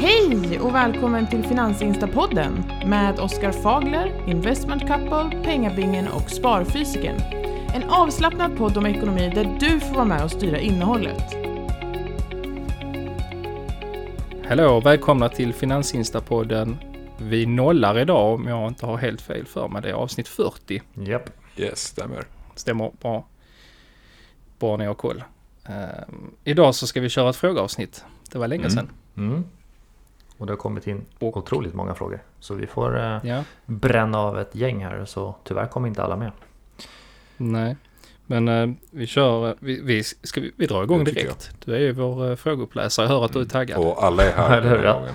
[0.00, 7.20] Hej och välkommen till Finansinstapodden med Oskar Fagler, Investment Couple, Pengabingen och Sparfysiken.
[7.74, 11.22] En avslappnad podd om ekonomi där du får vara med och styra innehållet.
[14.48, 16.76] Hallå och välkomna till Finansinstapodden.
[17.18, 19.82] Vi nollar idag om jag inte har helt fel för mig.
[19.82, 20.82] Det är avsnitt 40.
[20.94, 21.30] Japp.
[21.56, 22.24] Yes, stämmer.
[22.54, 23.26] Stämmer bra.
[24.58, 25.24] Bra ni har koll.
[25.66, 28.04] Ehm, idag så ska vi köra ett frågeavsnitt.
[28.32, 28.70] Det var länge Mm.
[28.76, 28.90] sedan.
[29.16, 29.44] Mm.
[30.38, 32.20] Och det har kommit in Och- otroligt många frågor.
[32.40, 35.04] Så vi får eh, Ja, bränna av ett gäng här.
[35.04, 36.30] Så tyvärr kommer inte alla med.
[37.36, 37.76] nej.
[38.30, 41.50] Men eh, vi kör, eh, vi, vi, ska vi, vi drar igång Det direkt.
[41.64, 43.06] Du är ju vår frågeuppläsare.
[43.06, 43.78] Jag hör att du är taggad.
[43.78, 44.92] Och alla är här Eller hur, ja.
[44.92, 45.14] här gången.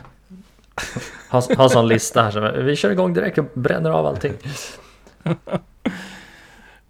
[1.32, 2.52] Ha, ha sån lista här.
[2.62, 4.34] Vi kör igång direkt och bränner av allting.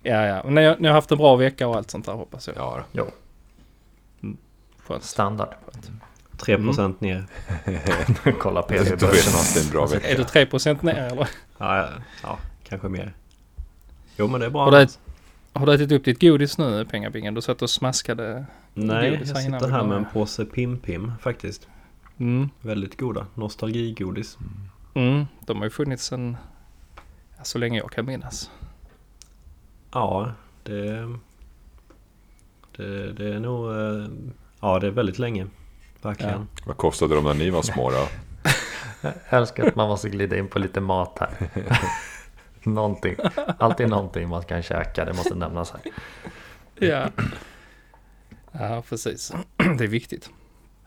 [0.06, 0.42] Ja, ja.
[0.46, 2.58] Men ni, har- ni har haft en bra vecka och allt sånt där hoppas jag.
[2.58, 3.06] Ja, Jo,
[4.88, 5.04] Skönt.
[5.04, 5.48] standard.
[6.46, 7.26] 3% ner.
[8.40, 8.92] Kolla det är
[9.64, 10.58] en bra Är du vecka.
[10.58, 11.30] 3% ner eller?
[11.58, 11.90] Ja, ja,
[12.24, 13.14] ja, kanske mer.
[14.18, 14.64] Jo men det är bra.
[14.64, 15.00] Har du, ät-
[15.54, 17.34] har du ätit upp ditt godis nu, Pengabingen?
[17.34, 18.46] Du satt och smaskade.
[18.74, 21.68] Nej, jag sitter här med en påse Pim-Pim faktiskt.
[22.18, 22.50] Mm.
[22.62, 23.26] Väldigt goda.
[23.36, 24.38] Nostalgigodis.
[24.94, 25.26] Mm.
[25.46, 26.12] De har ju funnits
[27.38, 28.50] ja, så länge jag kan minnas.
[29.92, 30.32] Ja,
[30.64, 31.10] det...
[32.78, 33.70] Det, det är nog...
[33.72, 34.08] eh,
[34.60, 35.48] Ja, det är väldigt länge.
[36.04, 36.48] Verkligen.
[36.66, 38.08] Vad kostade de när ni var små då?
[39.02, 41.50] Jag älskar att man måste glida in på lite mat här.
[42.70, 43.16] någonting.
[43.58, 45.06] Alltid någonting man kan käka.
[45.06, 45.82] Det måste nämnas här.
[46.76, 47.10] Ja.
[48.52, 49.32] Ja, precis.
[49.78, 50.30] Det är viktigt.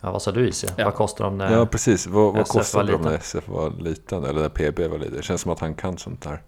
[0.01, 0.75] Ja, vad sa du Isse?
[0.77, 0.85] Ja.
[0.85, 1.53] Vad kostar de när...
[1.53, 2.07] Ja, precis.
[2.07, 3.21] Vad, vad kostade de när liten.
[3.21, 4.25] SF var liten?
[4.25, 5.17] Eller när PB var liten?
[5.17, 6.43] Det känns som att han kan sånt där.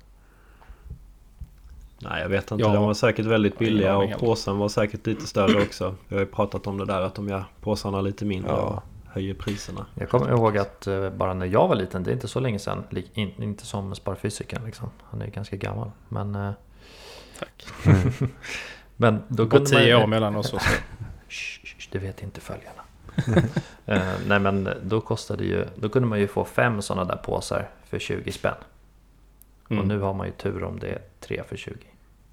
[1.99, 2.65] Nej, jag vet inte.
[2.65, 2.73] Ja.
[2.75, 4.19] De var säkert väldigt billiga och heller.
[4.19, 5.95] påsen var säkert lite större också.
[6.09, 8.57] Vi har ju pratat om det där att de gör påsarna lite mindre Ja.
[8.57, 8.83] och
[9.13, 9.87] höjer priserna.
[9.95, 12.59] Jag kommer ihåg att eh, bara när jag var liten, det är inte så länge
[12.59, 14.91] sedan, inte som sparfysiken liksom.
[15.05, 15.91] Han är ju ganska gammal.
[16.09, 16.51] Men, eh,
[17.39, 17.67] Tack.
[18.97, 20.69] men då Bara kunde man tio år mellan oss och så.
[21.29, 22.83] Shh, shh, det vet inte följarna.
[23.87, 27.69] Eh, nej men då kostade ju, då kunde man ju få fem sådana där påsar
[27.85, 28.55] för 20 spänn.
[29.65, 29.89] Och Mm.
[29.89, 31.75] nu har man ju tur om det är tre för 20.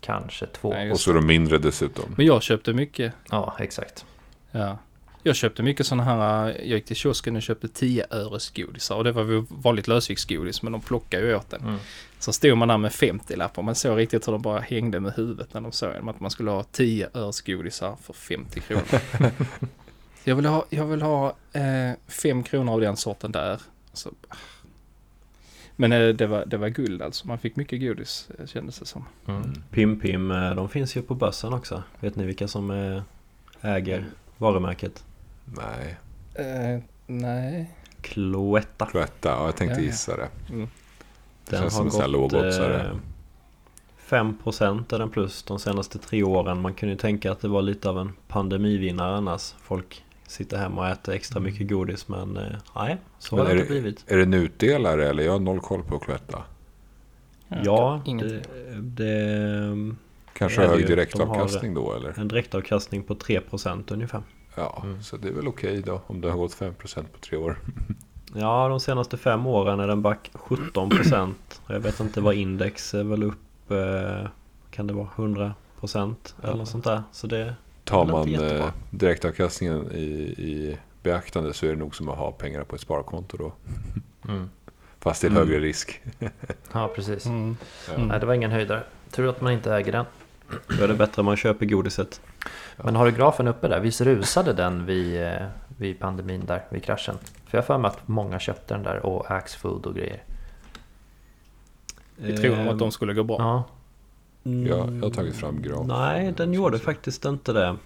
[0.05, 0.69] Kanske två.
[0.69, 2.15] Nej, Och så är de mindre dessutom.
[2.17, 3.13] Men jag köpte mycket.
[3.29, 4.05] Ja, exakt.
[4.51, 4.77] Ja.
[5.23, 9.03] Jag köpte mycket sådana här, jag gick till kiosken och köpte 10 öres godisar och
[9.03, 11.61] det var väl vanligt lösviktsgodis men de plockade ju åt den.
[11.61, 11.77] Mm.
[12.19, 15.13] Så stod man där med 50 lappar man såg riktigt hur de bara hängde med
[15.13, 18.83] huvudet när de såg en, att man skulle ha 10 öres godisar för 50 kronor.
[20.23, 23.61] jag vill ha, jag vill ha eh, 5 kronor av den sorten där.
[23.93, 24.11] Så,
[25.75, 28.85] men eh, det, var, det var guld alltså, man fick mycket godis eh, kändes det
[28.85, 29.05] som.
[29.27, 29.53] Mm.
[29.71, 31.83] Pim-Pim, eh, de finns ju på börsen också.
[31.99, 33.01] Vet ni vilka som
[33.61, 34.05] äger
[34.37, 35.03] varumärket?
[35.45, 35.97] Nej,
[36.35, 37.71] Eh, nej.
[38.01, 38.85] Cloetta.
[38.85, 39.29] Cloetta.
[39.29, 39.85] Ja, jag tänkte Ja, ja.
[39.85, 40.29] gissa det.
[40.49, 40.67] Mm.
[41.49, 42.95] Den Känns har som en sån här gått eh,
[44.09, 46.61] 5% är den plus de senaste tre åren.
[46.61, 49.55] Man kunde ju tänka att det var lite av en pandemivinnare annars.
[49.63, 52.43] Folk sitter hemma och äter extra mycket godis men eh,
[52.75, 54.03] nej, så Men har är det inte blivit.
[54.07, 55.23] Är det en utdelare eller?
[55.23, 56.43] Jag har noll koll på Cloetta.
[57.63, 58.41] Ja, det,
[58.81, 59.95] det
[60.33, 62.19] Kanske Det hög direktavkastning då eller?
[62.19, 64.21] en direktavkastning på 3% ungefär.
[64.55, 65.01] Ja, Mm.
[65.03, 66.01] så det är väl okej då.
[66.07, 66.73] Om det har gått 5%
[67.13, 67.57] på tre år.
[68.37, 71.33] Ja, de senaste fem åren är den back 17%.
[71.67, 74.29] Jag vet inte vad index är väl upp, eh,
[74.71, 77.03] kan det vara 100% eller något sånt där.
[77.11, 78.57] Så det, Tar Det man jättebra.
[78.65, 80.03] eh, direktavkastningen i,
[80.37, 83.51] i beaktande så är det nog som att ha pengar på ett sparkonto då.
[84.29, 84.49] Mm.
[84.99, 85.47] Fast till Mm.
[85.47, 86.01] högre risk.
[86.73, 87.25] Ja, precis.
[87.25, 87.57] Mm.
[87.87, 87.93] Ja.
[87.95, 88.07] Mm.
[88.07, 88.83] Nej, det var ingen höjdare.
[89.11, 90.05] Tur att man inte äger den.
[90.77, 92.21] då är det bättre om man köper godiset.
[92.83, 93.79] Men har du grafen uppe där?
[93.79, 95.33] Visst rusade den vid, eh,
[95.77, 97.17] vid pandemin där, vid kraschen?
[97.47, 100.23] För jag har för mig att många köpte den där och Axfood och grejer.
[102.15, 103.35] Vi tror att de skulle gå bra.
[103.39, 103.63] Ja,
[104.45, 105.87] Mm, Ja, jag har tagit fram graf.
[105.87, 107.77] Nej, den gjorde faktiskt inte det.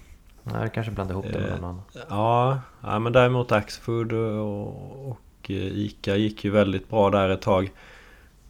[0.44, 1.82] nej, jag kanske blandade ihop det med Eh, någon annan.
[2.10, 5.20] Ja, ja men däremot Axfood och, och
[5.52, 7.72] eh, Ica gick ju väldigt bra där ett tag.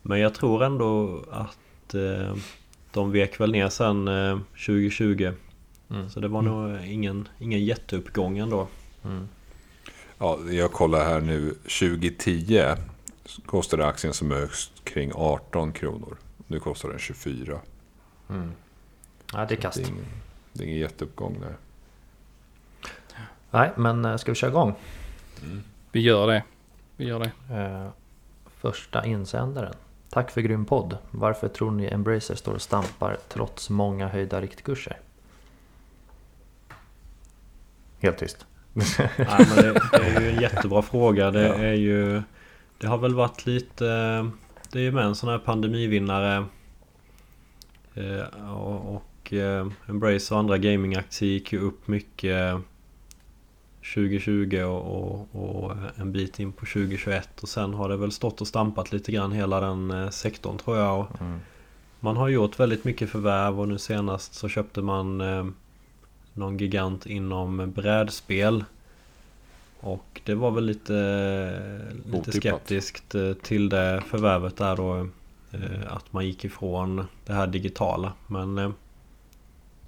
[0.02, 2.36] Men jag tror ändå att eh,
[2.94, 5.32] de vek väl ner sen eh, 2020.
[5.90, 6.10] Mm.
[6.10, 8.68] Så det var nog ingen, ingen jätteuppgång ändå.
[9.06, 9.28] Mm.
[10.18, 11.50] Ja, jag kollar här nu.
[11.50, 12.62] 2010
[13.46, 16.18] kostade aktien som högst kring 18 kronor.
[16.48, 17.60] Nu kostar den 24.
[18.30, 18.52] Mm.
[19.34, 19.78] Ja, det är kast.
[19.78, 20.06] Det är ingen,
[20.54, 21.56] det är ingen jätteuppgång där.
[23.52, 24.74] Nej, men eh, ska vi köra igång?
[25.92, 26.44] Vi gör det.
[26.98, 27.56] Vi gör det.
[27.56, 27.90] Eh,
[28.62, 29.74] första insändaren.
[30.10, 30.98] Tack för grym podd.
[31.12, 34.98] Varför tror ni Embracer står och stampar trots många höjda riktkurser?
[38.00, 38.46] Helt tyst.
[38.74, 38.86] Nej,
[39.18, 41.32] men det, det är ju en jättebra fråga.
[41.32, 41.54] Det Ja.
[41.54, 42.22] är ju...
[42.78, 43.86] Det har väl varit lite...
[44.72, 46.46] Det är ju med en sån här pandemivinnare.
[48.00, 48.56] Eh,
[48.86, 52.58] och eh, Embrace och andra gamingaktier gick ju upp mycket
[53.94, 57.44] 2020 och, och, och en bit in på 2021.
[57.44, 60.78] Och sen har det väl stått och stampat lite grann hela den eh, sektorn tror
[60.78, 61.08] jag.
[61.20, 61.40] Mm.
[62.00, 65.48] man har gjort väldigt mycket förvärv och nu senast så köpte man eh,
[66.34, 68.64] någon gigant inom brädspel.
[69.80, 75.08] Och det var väl lite, lite skeptiskt till det förvärvet där då.
[75.52, 78.14] Eh, att man gick ifrån det här digitala.
[78.28, 78.72] Men eh,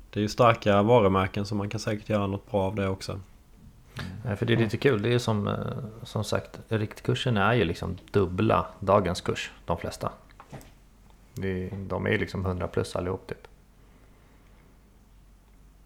[0.10, 3.20] det är ju starka varumärken så man kan säkert göra något bra av det också.
[4.26, 5.02] Nej, för det är lite kul.
[5.02, 5.56] Det är ju som, eh,
[6.04, 10.12] som sagt, riktkursen är ju liksom dubbla dagens kurs, de flesta.
[11.88, 13.48] De är ju liksom 100 plus allihop typ.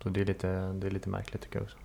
[0.03, 1.77] Så det är lite, det är lite märkligt tycker jag också.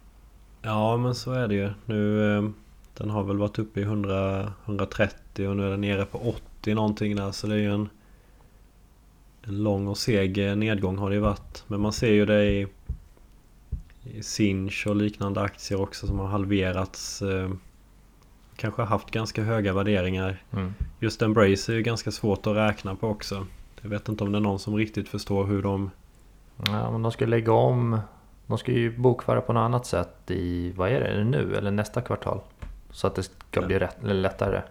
[0.62, 1.70] Ja men så är det ju.
[1.84, 2.50] Nu eh,
[2.94, 6.18] Den har väl varit uppe i 100, 130 och nu är den nere på
[6.60, 7.88] 80 någonting där så det är ju en
[9.42, 11.64] En lång och seg nedgång har det ju varit.
[11.66, 12.66] Men man ser ju det i
[14.04, 17.22] i Sinch och liknande aktier också som har halverats.
[17.22, 17.50] eh,
[18.56, 20.42] Kanske haft ganska höga värderingar.
[20.50, 20.74] Mm.
[21.00, 23.46] Just Embrace är ju ganska svårt att räkna på också.
[23.82, 25.90] Jag vet inte om det är någon som riktigt förstår hur de...
[26.66, 28.00] Ja, men de ska lägga om.
[28.46, 31.56] De ska ju bokföra på något annat sätt i, vad är det, är det nu
[31.56, 32.40] eller nästa kvartal?
[32.92, 34.62] Så att det ska bli rätt, lättare.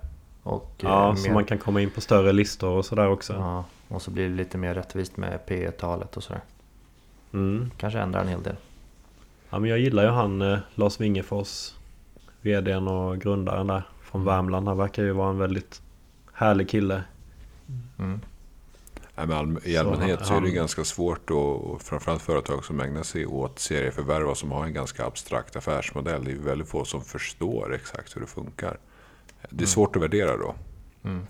[0.43, 3.33] Och, Ja, eh, så mer- man kan komma in på större listor och sådär också.
[3.33, 6.41] Ja, och så blir det lite mer rättvist med P talet och sådär.
[7.33, 7.71] Mm.
[7.77, 8.55] Kanske ändrar en hel del.
[9.49, 11.73] Ja, men jag gillar ju han eh, Lars Wingefors
[12.41, 14.67] VDn och grundaren där från Värmland.
[14.67, 15.81] Han verkar ju vara en väldigt
[16.33, 17.03] härlig kille.
[17.99, 18.21] Mm.
[19.27, 23.25] Men I allmänhet så är det ganska svårt och, och framförallt företag som ägnar sig
[23.25, 26.23] åt serieförvärv och som har en ganska abstrakt affärsmodell.
[26.23, 28.77] Det är väldigt få som förstår exakt hur det funkar.
[29.49, 30.55] Det är svårt att värdera då.
[31.03, 31.27] Mm.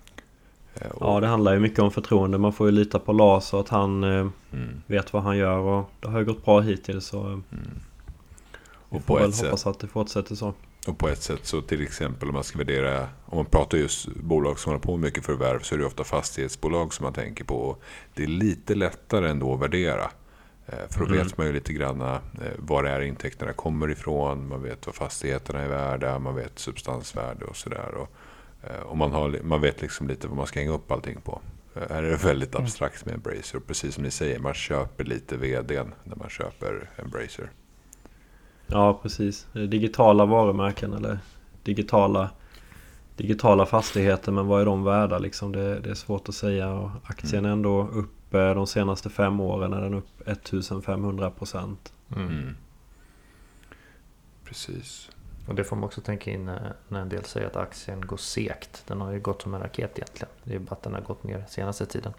[0.74, 2.38] Eh, Och, Ja, det handlar ju mycket om förtroende.
[2.38, 5.58] Man får ju lita på Lars och att han eh, mm, vet vad han gör.
[5.58, 9.44] Och det har ju gått bra hittills så vi och, får på väl ett sätt,
[9.44, 10.54] hoppas att det fortsätter så.
[10.90, 14.06] Och på ett sätt så till exempel om man ska värdera, om man pratar just
[14.08, 17.44] bolag som håller på med mycket förvärv så är det ofta fastighetsbolag som man tänker
[17.44, 17.76] på.
[18.14, 20.10] Det är lite lättare ändå att värdera.
[20.66, 21.18] Eh, För då Mm.
[21.18, 22.18] vet man ju lite grann eh,
[22.58, 24.48] var är intäkterna kommer ifrån.
[24.48, 26.18] Man vet vad fastigheterna är värda.
[26.18, 27.94] Man vet substansvärde och sådär.
[27.94, 28.10] Och,
[28.70, 31.40] eh, och man, har, man vet liksom lite vad man ska hänga upp allting på.
[31.74, 33.56] Här är det väldigt abstrakt med Embracer.
[33.58, 37.50] Och precis som ni säger, man köper lite vdn när man köper Embracer.
[38.70, 39.46] Ja, precis.
[39.52, 41.18] Det är Digitala varumärken eller
[41.62, 42.30] digitala,
[43.16, 44.32] digitala fastigheter.
[44.32, 45.52] Men vad är de värda liksom?
[45.52, 46.70] Det, det är svårt att säga.
[46.72, 49.72] Och aktien är ändå upp eh, de senaste fem åren.
[49.72, 51.92] är den upp 1500 procent.
[52.16, 52.28] Mm.
[52.28, 52.56] Mm.
[54.44, 55.10] Precis.
[55.48, 58.16] Och det får man också tänka in när, när en del säger att aktien går
[58.16, 58.82] segt.
[58.86, 60.28] Den har ju gått som en raket egentligen.
[60.44, 62.12] Det är bara att den har gått ner senaste tiden.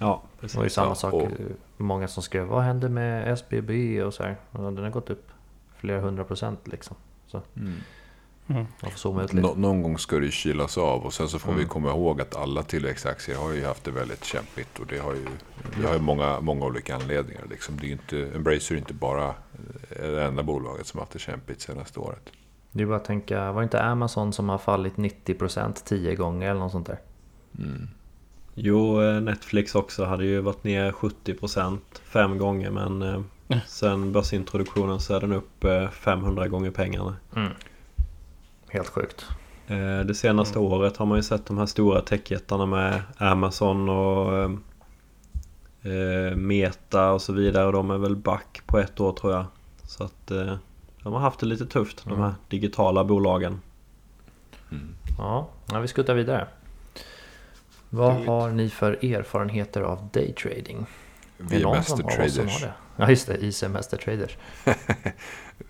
[0.00, 0.56] Ja, Det precis.
[0.56, 1.14] var ju samma Ja, sak.
[1.14, 1.28] och-
[1.76, 4.36] Många som skrev vad hände med SBB och så här.
[4.50, 5.28] Och den har gått upp
[5.78, 6.96] flera hundra procent liksom.
[7.56, 8.66] Mm.
[8.82, 9.46] Man får zooma ut lite.
[9.46, 11.68] Nå- någon gång ska det ju kylas av och sen så får vi Mm.
[11.68, 14.78] komma ihåg att alla tillväxtaktier har ju haft det väldigt kämpigt.
[14.78, 15.26] Och det har ju,
[15.80, 17.42] det har ju många, många olika anledningar.
[17.50, 17.76] Liksom.
[17.76, 19.34] Det är ju inte, Embracer är inte bara eh,
[20.10, 22.30] det enda bolaget som har haft det kämpigt senaste året.
[22.72, 26.50] Det är bara att tänka, var det inte Amazon som har fallit 90% 10 gånger
[26.50, 26.98] eller något sånt där?
[27.58, 27.88] Mm.
[28.54, 32.70] Jo, eh, Netflix också hade ju varit ner 70% fem gånger.
[32.70, 33.20] Men eh,
[33.66, 37.16] sen börsintroduktionen så är den upp eh, 500 gånger pengarna.
[37.36, 37.52] Mm.
[38.68, 39.26] Helt sjukt.
[39.66, 44.38] Eh, Det senaste året har man ju sett de här stora techjättarna med Amazon och
[44.38, 44.50] eh,
[45.92, 47.66] eh, Meta och så vidare.
[47.66, 49.44] Och de är väl back på ett år tror jag.
[49.82, 50.54] Så att eh,
[51.02, 53.60] de har haft det lite tufft de här digitala bolagen.
[54.70, 54.88] Mm.
[55.18, 55.48] Ja,
[55.82, 56.48] vi skuttar vidare.
[57.90, 60.86] Vad har ni för erfarenheter av daytrading?
[61.38, 62.64] Vi är någon master traders.
[62.96, 64.36] Ja just det, IC Master Traders.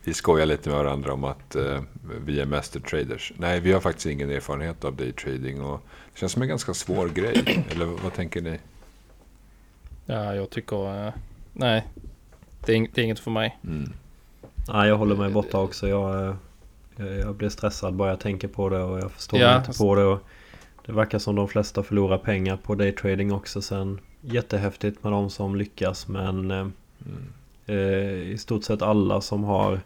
[0.04, 1.80] Vi skojar lite med varandra om att eh,
[2.26, 3.32] vi är master traders.
[3.36, 5.60] Nej, vi har faktiskt ingen erfarenhet av daytrading.
[5.62, 5.80] Och
[6.12, 7.64] det känns som en ganska svår grej.
[7.70, 8.58] Eller vad tänker ni?
[10.06, 11.06] Ja, jag tycker...
[11.06, 11.12] eh,
[11.52, 11.86] nej,
[12.66, 13.58] det är, det är inget för mig.
[13.64, 13.92] Mm.
[14.68, 15.88] Nej, jag håller mig borta också.
[15.88, 16.34] Jag, eh,
[16.96, 19.56] jag, jag blir stressad bara jag tänker på det och jag förstår Ja.
[19.58, 20.04] inte på det.
[20.04, 20.18] Och
[20.86, 24.00] det verkar som de flesta förlorar pengar på daytrading också sen.
[24.28, 26.66] Jättehäftigt med de som lyckas men eh,
[27.06, 27.32] Mm.
[27.66, 29.80] eh, i stort sett alla som har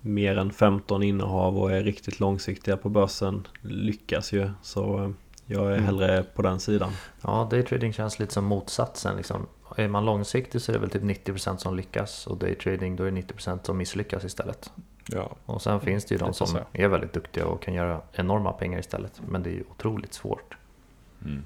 [0.00, 4.50] mer än 15 innehav och är riktigt långsiktiga på börsen lyckas ju.
[4.62, 5.10] Så eh,
[5.46, 5.84] jag är Mm.
[5.84, 6.92] hellre på den sidan.
[7.22, 9.16] Ja, daytrading känns lite som motsatsen.
[9.16, 9.46] Liksom.
[9.76, 13.10] Är man långsiktig så är det väl typ 90% som lyckas och daytrading då är
[13.10, 14.70] det 90% som misslyckas istället.
[15.08, 15.36] Ja.
[15.44, 16.58] Och sen finns det ju de som så.
[16.72, 19.20] är väldigt duktiga och kan göra enorma pengar istället.
[19.28, 20.56] Men det är ju otroligt svårt.
[21.24, 21.44] Mm.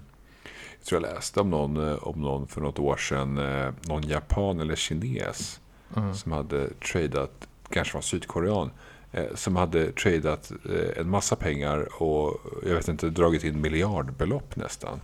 [0.83, 4.03] Jag tror jag läste om någon, eh, om någon för något år sedan, eh, någon
[4.09, 5.61] japan eller kines
[5.97, 6.15] Mm.
[6.15, 8.71] som hade tradat, kanske var sydkorean,
[9.13, 14.57] eh, som hade tradat eh, en massa pengar och jag vet inte, dragit in miljardbelopp
[14.57, 15.01] nästan.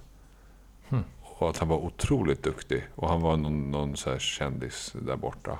[0.88, 1.02] Hmm.
[1.22, 2.84] Och att han var otroligt duktig.
[2.94, 5.58] Och han var någon, någon så kändis där borta.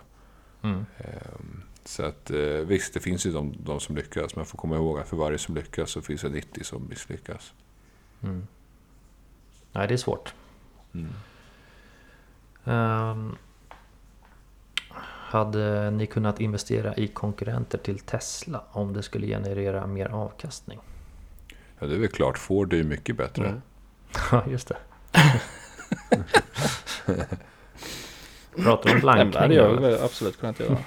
[0.63, 0.87] Mm.
[0.99, 2.31] Ehm, Så att
[2.67, 4.35] visst, det finns ju de, de som lyckas.
[4.37, 6.89] Men man får komma ihåg att för varje som lyckas så finns det 90 som
[6.89, 7.53] misslyckas.
[8.23, 8.47] Mm.
[9.73, 10.35] Nej, det är svårt.
[10.95, 11.09] Mm.
[12.65, 13.37] Ehm,
[15.31, 20.81] hade ni kunnat investera i konkurrenter till Tesla om det skulle generera mer avkastning?
[21.79, 22.39] Ja, det är väl klart.
[22.39, 23.47] Ford är ju mycket bättre.
[23.47, 23.63] Mm.
[24.33, 24.77] Ja, just det.
[28.57, 29.59] Pratar om Nej, men det hade blankning?
[29.59, 30.77] jag väl absolut kunnat göra.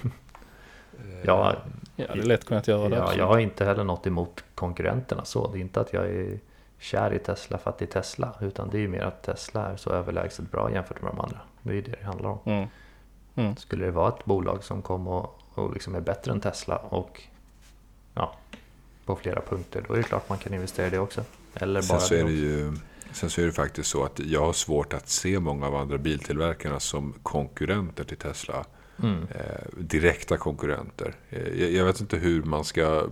[1.23, 1.55] Ja,
[1.95, 5.51] Jag hade lätt kunnat göra det ja, jag har inte heller något emot konkurrenterna så.
[5.51, 6.39] Det är inte att jag är
[6.81, 8.35] kär i Tesla för att det är Tesla.
[8.41, 11.39] Utan det är ju mer att Tesla är så överlägset bra jämfört med de andra.
[11.61, 12.39] Det är ju det det handlar om.
[12.45, 12.67] Mm.
[13.35, 13.55] Mm.
[13.55, 17.21] Skulle det vara ett bolag som kom och, och liksom är bättre än Tesla och
[18.13, 18.35] ja,
[19.05, 21.23] på flera punkter, då är det klart man kan investera i det också.
[21.53, 22.73] Eller bara Sen så, är det ju,
[23.11, 25.97] sen så är det faktiskt så att jag har svårt att se många av andra
[25.97, 28.65] biltillverkarna som konkurrenter till Tesla.
[29.03, 29.27] Mm.
[29.35, 31.15] Eh, direkta konkurrenter.
[31.29, 33.07] Eh, jag, jag vet inte hur man ska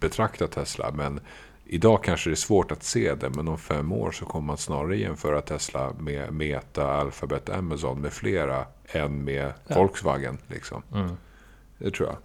[0.00, 1.20] betrakta Tesla, men
[1.68, 3.30] idag kanske det är svårt att se det.
[3.30, 8.12] Men om fem år så kommer man snarare jämföra Tesla med Meta, Alphabet, Amazon med
[8.12, 9.74] flera än med Ja.
[9.76, 10.38] Volkswagen.
[10.46, 10.82] Liksom.
[10.94, 11.16] Mm.
[11.78, 12.16] Det tror jag.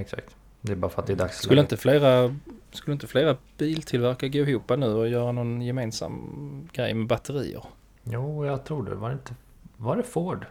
[0.00, 0.36] Exakt.
[0.60, 1.42] Det är bara för att det är dagsläge.
[1.42, 2.34] Skulle inte flera,
[2.72, 7.64] skulle inte flera biltillverkare gå ihop nu och göra någon gemensam grej med batterier?
[8.04, 8.94] Jo, jag tror det.
[8.94, 9.34] Var det inte...
[9.76, 10.46] Var det Ford?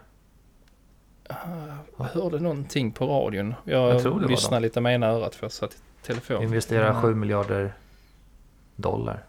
[1.98, 3.54] Jag hörde någonting på radion.
[3.64, 6.44] Jag, Jag tror det var lyssnade lite med ena örat för jag satt i telefon.
[6.44, 7.02] Investera Ja.
[7.02, 7.74] 7 miljarder
[8.78, 9.24] dollar.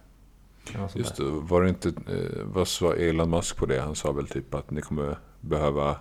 [0.95, 3.81] Just det, var det inte, eh, vad sa Elon Musk på det?
[3.81, 5.97] Han sa väl typ att ni kommer behöva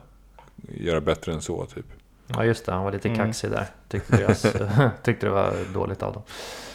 [0.69, 1.65] göra bättre än så.
[1.65, 1.85] Typ.
[2.27, 2.71] Ja, just det.
[2.71, 3.17] Han var lite Mm.
[3.25, 3.65] kaxig där.
[3.87, 4.41] Tyckte, deras,
[5.03, 6.21] tyckte det var dåligt av dem.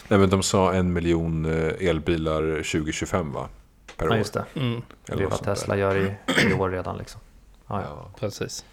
[0.09, 3.49] Nej, men de sa en miljon eh, elbilar 2025 va?
[3.97, 4.19] Per Ja, år.
[4.19, 4.45] just det.
[4.55, 4.83] Mm, Eller
[5.17, 5.55] Det är vad sånt där.
[5.55, 6.14] Tesla gör i,
[6.50, 7.21] i år redan liksom.
[7.67, 8.11] Ja, ja.
[8.21, 8.64] Precis.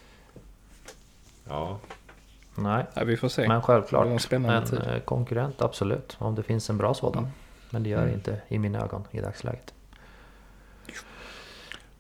[1.48, 1.80] ja.
[2.56, 3.48] Nej, Ja, vi får se.
[3.48, 4.32] men självklart.
[4.32, 4.44] en
[4.78, 6.16] eh, konkurrent, absolut.
[6.20, 7.24] Om det finns en bra sådan.
[7.24, 7.32] Mm.
[7.70, 8.16] Men det gör det Mm.
[8.16, 9.74] inte i mina ögon i dagsläget.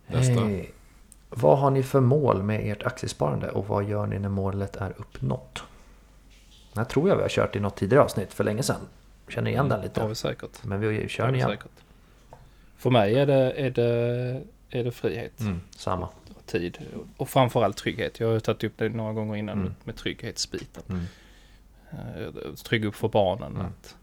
[0.07, 0.41] Nästa.
[0.45, 0.71] Hej.
[1.29, 4.93] Vad har ni för mål med ert aktiesparande och vad gör ni när målet är
[4.97, 5.63] uppnått?
[6.73, 8.81] Det här tror jag vi har kört i något tidigare avsnitt för länge sedan.
[9.27, 10.07] Känner igen den Det har lite.
[10.07, 10.63] vi säkert.
[10.63, 11.49] Men vi Det kör den igen.
[11.49, 11.71] säkert.
[12.77, 16.05] För mig är det, är det, är det frihet Mm, samma.
[16.37, 16.77] och tid.
[17.17, 18.19] Och framförallt trygghet.
[18.19, 19.73] Jag har tagit upp det några gånger innan Mm.
[19.83, 20.83] med trygghetsbiten.
[20.89, 21.03] Mm.
[21.91, 23.51] Eh, Trygg upp för barnen.
[23.55, 23.65] Mm.
[23.65, 23.95] Att,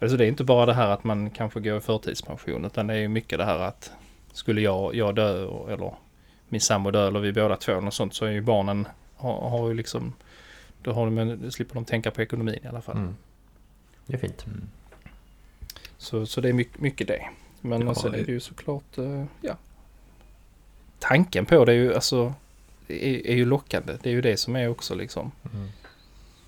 [0.00, 2.64] alltså det är inte bara det här att man kanske går i förtidspension.
[2.64, 3.90] Utan det är ju mycket det här att
[4.32, 5.94] skulle jag, jag dö och- eller
[6.48, 9.68] min sambo dö eller vi båda två något sånt så är ju barnen har, har
[9.68, 10.12] ju liksom
[10.82, 12.96] då har de, då slipper de tänka på ekonomin i alla fall.
[12.96, 13.16] Mm.
[14.06, 14.46] Det är fint.
[15.98, 17.22] Så, så det är mycket, mycket det.
[17.60, 19.56] Men Ja, sen är det- det ju såklart, eh, ja.
[20.98, 22.34] Tanken på det är ju alltså,
[22.88, 23.92] är, är ju lockande.
[24.02, 25.30] Det är ju det som är också liksom.
[25.54, 25.68] Mm.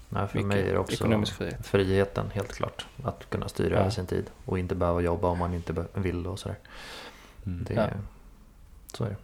[0.09, 1.67] Nej, för mig är det också ekonomisk frihet.
[1.67, 2.87] friheten helt klart.
[3.05, 3.81] Att kunna styra Ja.
[3.81, 6.59] över sin tid och inte behöva jobba om man inte vill och sådär.
[7.47, 7.65] Mm.
[7.65, 7.87] Det, Ja.
[8.95, 9.17] Så är det.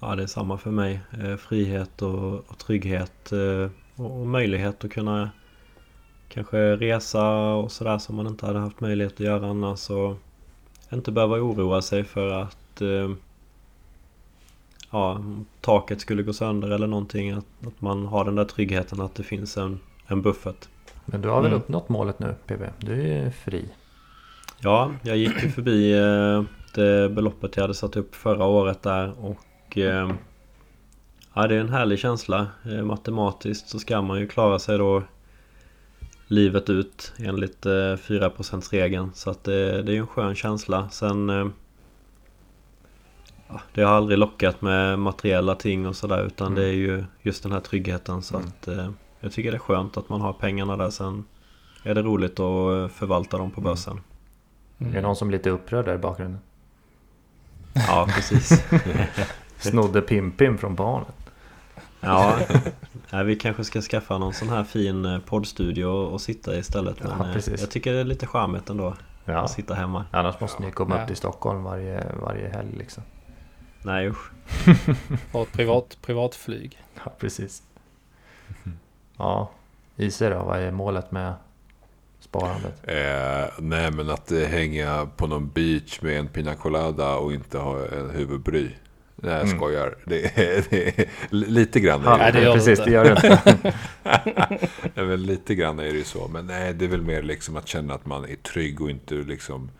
[0.00, 1.00] Ja, det är samma för mig.
[1.22, 5.30] Eh, frihet och, och trygghet eh, och, och möjlighet att kunna
[6.28, 9.90] kanske resa och sådär som man inte hade haft möjlighet att göra annars.
[9.90, 10.16] Och
[10.92, 13.10] inte behöva oroa sig för att eh,
[14.90, 15.20] ja,
[15.60, 17.30] taket skulle gå sönder eller någonting.
[17.30, 20.68] Att, att man har den där tryggheten att det finns en, en buffert.
[21.04, 21.62] Men du har väl Mm.
[21.62, 22.62] uppnått målet nu PB?
[22.78, 23.68] Du är fri.
[24.60, 26.42] Ja, jag gick ju förbi eh,
[26.74, 30.10] det beloppet jag hade satt upp förra året där och eh,
[31.34, 32.46] Ja, det är en härlig känsla.
[32.64, 35.02] Eh, matematiskt så ska man ju klara sig då
[36.26, 39.10] livet ut enligt eh, 4%-regeln.
[39.14, 40.88] Så att det, det är en skön känsla.
[40.90, 41.52] Sen
[43.74, 46.58] Det har aldrig lockat med materiella ting och sådär utan Mm.
[46.60, 48.22] det är ju just den här tryggheten.
[48.22, 48.48] Så Mm.
[48.48, 50.90] att eh, jag tycker det är skönt att man har pengarna där.
[50.90, 51.24] Sen
[51.82, 53.70] är det roligt att eh, förvalta dem på Mm.
[53.72, 54.00] börsen.
[54.78, 56.40] Är det någon som är lite upprörd där i bakgrunden?
[57.74, 58.64] Ja, precis.
[59.58, 61.08] Snodde Pim-Pim från barnet.
[62.00, 62.36] Ja,
[63.10, 67.02] nej, vi kanske ska skaffa någon sån här fin eh, poddstudio och, sitta istället.
[67.02, 67.60] Men Ja, eh, precis.
[67.60, 69.38] jag tycker det är lite charmigt ändå Ja.
[69.38, 70.04] att sitta hemma.
[70.10, 71.00] Annars måste ni komma Ja.
[71.02, 73.02] upp till Stockholm varje, varje helg liksom.
[73.82, 74.30] Nej usch.
[75.32, 76.78] Ha ett privat, privatflyg.
[77.04, 77.62] Ja, precis.
[79.16, 79.50] Ja.
[79.96, 80.42] i sig då?
[80.42, 81.34] Vad är målet med
[82.20, 82.74] sparandet?
[82.82, 87.58] Eh, nej, men att eh, hänga på någon beach med en pina colada och inte
[87.58, 88.68] ha en huvudbry.
[89.16, 89.58] Nej, jag Mm.
[89.58, 89.94] skojar.
[90.04, 92.90] Det är, det är, lite grann är Ja, det, Nej, det gör precis, det det
[92.90, 93.10] gör det
[93.46, 93.74] inte.
[94.94, 96.28] Ja, men lite grann är det ju så.
[96.28, 99.14] Men nej, det är väl mer liksom att känna att man är trygg och inte
[99.14, 99.70] liksom...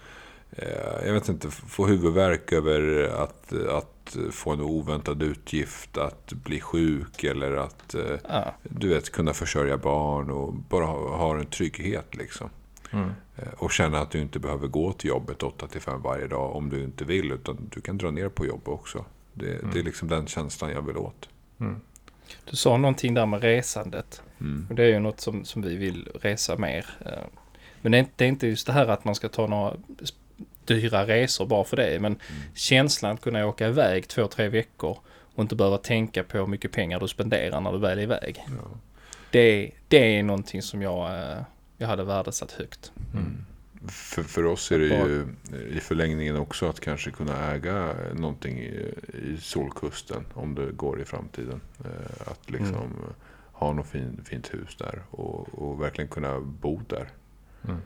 [0.51, 6.61] Eh, jag vet inte, få huvudvärk över att, att få en oväntad utgift, att bli
[6.61, 8.55] sjuk eller att eh, Ja.
[8.63, 12.51] du vet, kunna försörja barn och bara ha, ha en trygghet liksom.
[12.93, 13.11] Mm.
[13.37, 16.57] Eh, Och känna att du inte behöver gå till jobbet 8 till 5 varje dag
[16.57, 17.33] om du inte vill.
[17.33, 19.05] Utan du kan dra ner på jobbet också.
[19.33, 21.29] Det, det är liksom den känslan jag vill åt.
[21.61, 21.81] Mm.
[22.51, 24.23] Du sa någonting där med resandet.
[24.41, 24.67] Mm.
[24.71, 26.87] Och det är ju något som, som vi vill resa mer.
[27.83, 29.77] Men det är, inte, det är inte just det här att man ska ta några
[30.67, 32.01] dyra resor bara för det.
[32.01, 32.19] Men
[32.55, 34.99] känslan att kunna åka iväg två, tre veckor
[35.35, 38.45] och inte behöva tänka på hur mycket pengar du spenderar när du väl är iväg.
[38.47, 38.79] Ja.
[39.31, 41.39] Det, det är någonting som jag, eh,
[41.79, 42.93] jag hade värdesatt högt.
[43.15, 43.37] Mm.
[43.89, 45.27] För, för oss är det ju
[45.77, 51.05] i förlängningen också att kanske kunna äga någonting i, i Solkusten om det går i
[51.05, 51.61] framtiden.
[51.85, 52.93] Eh, Att liksom Mm.
[53.53, 57.09] ha något fin, fint hus där och, och verkligen kunna bo där.
[57.65, 57.77] Mm.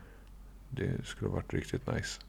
[0.71, 2.21] Det skulle varit riktigt nice.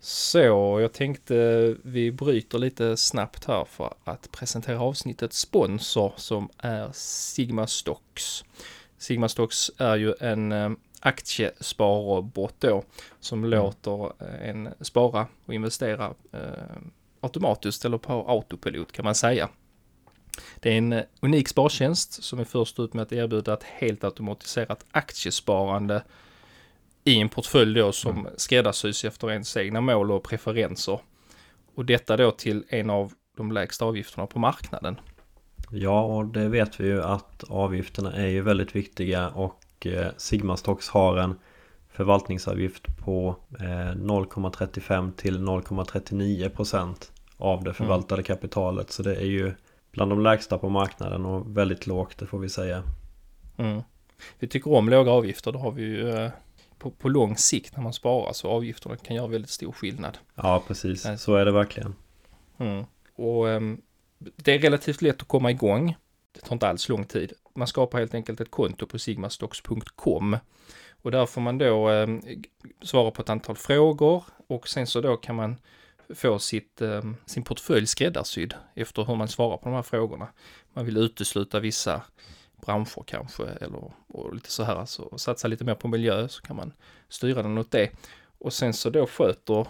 [0.00, 0.38] Så
[0.80, 7.66] jag tänkte vi bryter lite snabbt här för att presentera avsnittets sponsor som är Sigma
[7.66, 8.44] Stocks.
[8.98, 12.84] Sigma Stocks är ju en eh, aktiesparrobot då
[13.20, 16.76] som låter eh, en spara och investera eh,
[17.20, 19.48] automatiskt eller på autopilot kan man säga.
[20.60, 24.04] Det är en eh, unik spartjänst som är först ut med att erbjuda ett helt
[24.04, 26.02] automatiserat aktiesparande
[27.08, 31.00] i en portfölj då som skräddarsys efter ens egna mål och preferenser.
[31.74, 35.00] Och detta då till en av de lägsta avgifterna på marknaden.
[35.70, 40.56] Ja, och det vet vi ju att avgifterna är ju väldigt viktiga och eh, Sigma
[40.56, 41.38] Stocks har en
[41.88, 48.90] förvaltningsavgift på eh, 0,35 till 0,39 procent av det förvaltade kapitalet.
[48.90, 49.54] Så det är ju
[49.92, 52.82] bland de lägsta på marknaden och väldigt lågt, det får vi säga.
[53.56, 53.82] Mm.
[54.38, 56.30] Vi tycker om låga avgifter, det har vi ju eh,
[56.78, 60.18] på, på lång sikt när man sparar så avgifterna kan göra väldigt stor skillnad.
[60.34, 61.04] Ja, precis.
[61.04, 61.18] Nej.
[61.18, 61.94] Så är det verkligen.
[62.58, 62.84] Mm.
[63.14, 63.80] Och ehm,
[64.18, 65.96] det är relativt lätt att komma igång.
[66.32, 67.32] Det tar inte alls lång tid.
[67.54, 70.36] Man skapar helt enkelt ett konto på sigmastocks.com
[71.02, 72.22] och där får man då ehm,
[72.82, 75.56] svara på ett antal frågor och sen så då kan man
[76.14, 80.28] få sitt, ehm, sin portfölj skräddarsydd efter hur man svarar på de här frågorna.
[80.72, 82.02] Man vill utesluta vissa
[82.66, 86.56] branscher kanske eller och lite så här alltså, satsa lite mer på miljö så kan
[86.56, 86.72] man
[87.08, 87.90] styra den åt det.
[88.38, 89.66] Och sen så då sköter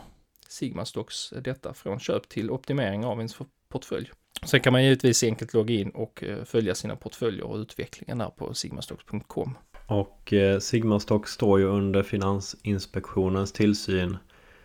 [0.49, 3.37] Sigmastocks detta från köp till optimering av ens
[3.69, 4.11] portfölj.
[4.47, 8.31] Sen kan man givetvis enkelt logga in och eh, följa sina portföljer och utvecklingen där
[8.31, 9.59] på sigmastocks.com.
[9.87, 14.17] Och eh, Sigma Stocks står ju under Finansinspektionens tillsyn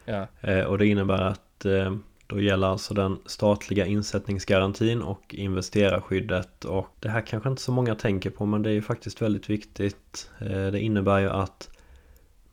[0.05, 1.95] Ja, Eh, Och det innebär att eh,
[2.33, 7.95] då gäller alltså den statliga insättningsgarantin och investerarskyddet och det här kanske inte så många
[7.95, 10.29] tänker på men det är ju faktiskt väldigt viktigt.
[10.39, 11.69] Eh, Det innebär ju att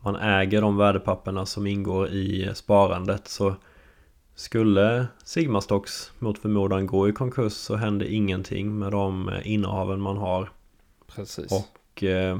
[0.00, 3.54] man äger de värdepapperna som ingår i sparandet så
[4.34, 10.00] skulle Sigma Stocks mot förmodan gå i konkurs så händer ingenting med de eh, innehaven
[10.00, 10.50] man har
[11.06, 11.52] precis.
[11.52, 12.38] och eh,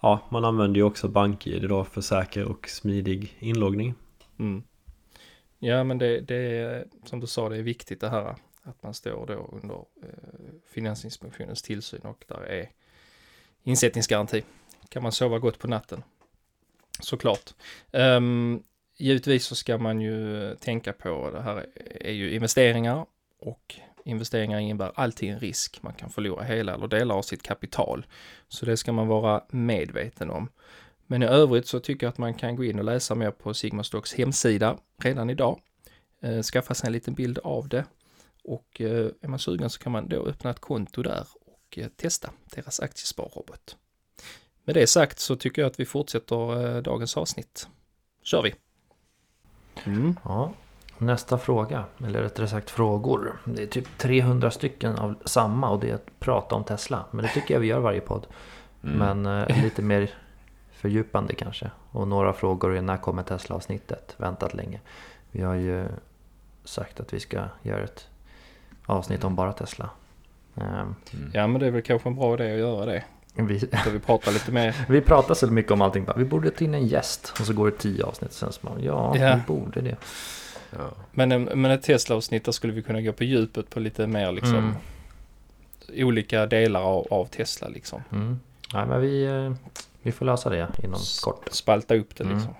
[0.00, 3.94] ja, man använder ju också BankID då för säker och smidig inloggning.
[4.38, 4.62] Mm.
[5.66, 8.94] Ja, men det, det är som du sa, det är viktigt det här att man
[8.94, 12.70] står då under eh, Finansinspektionens tillsyn och där är
[13.62, 14.42] insättningsgaranti.
[14.88, 16.02] Kan man sova gott på natten?
[17.00, 17.54] Såklart.
[17.92, 18.62] Um,
[18.96, 21.66] givetvis så ska man ju tänka på det här
[22.00, 23.06] är ju investeringar
[23.38, 23.74] och
[24.04, 25.82] investeringar innebär alltid en risk.
[25.82, 28.06] Man kan förlora hela eller delar av sitt kapital.
[28.48, 30.48] Så det ska man vara medveten om.
[31.06, 33.54] Men i övrigt så tycker jag att man kan gå in och läsa mer på
[33.54, 35.60] Sigma Stocks hemsida redan idag.
[36.20, 37.84] Eh, skaffa sig en liten bild av det.
[38.44, 41.88] Och eh, är man sugen så kan man då öppna ett konto där och eh,
[41.88, 43.76] testa deras aktiesparrobot.
[44.64, 47.68] Med det sagt så tycker jag att vi fortsätter eh, dagens avsnitt.
[48.22, 48.54] Kör vi!
[49.84, 50.16] Mm.
[50.24, 50.52] Ja,
[50.98, 53.40] nästa fråga, eller rättare sagt frågor.
[53.44, 57.04] Det är typ 300 stycken av samma och det är att prata om Tesla.
[57.10, 58.26] Men det tycker jag vi gör varje podd.
[58.84, 58.98] Mm.
[58.98, 60.10] Men eh, lite mer
[60.90, 61.70] fördjupande kanske.
[61.92, 64.14] Och några frågor är när kommer Tesla-avsnittet?
[64.16, 64.80] Väntat länge.
[65.30, 65.86] Vi har ju
[66.64, 68.08] sagt att vi ska göra ett
[68.86, 69.90] avsnitt om bara Tesla.
[70.56, 70.64] Ehm,
[71.12, 71.30] Mm.
[71.34, 73.04] Ja men det är väl kanske en bra idé att göra det.
[73.34, 74.76] vi, Så vi pratar lite mer.
[74.88, 76.04] vi pratar så mycket om allting.
[76.04, 77.34] bara, Vi borde ta in en gäst.
[77.40, 78.32] Och så går det tio avsnitt.
[78.32, 79.34] Sen så man, ja, Ja.
[79.34, 79.96] vi borde det.
[80.70, 80.78] Ja.
[81.12, 84.32] Men, eh, men ett Tesla-avsnitt där skulle vi kunna gå på djupet på lite mer
[84.32, 84.74] liksom Mm.
[86.06, 88.02] olika delar av, av Tesla liksom.
[88.12, 88.40] Mm.
[88.74, 89.52] Nej, men vi, eh,
[90.06, 91.48] vi får lösa det inom kort.
[91.50, 92.36] Spalta upp det Mm.
[92.36, 92.54] liksom.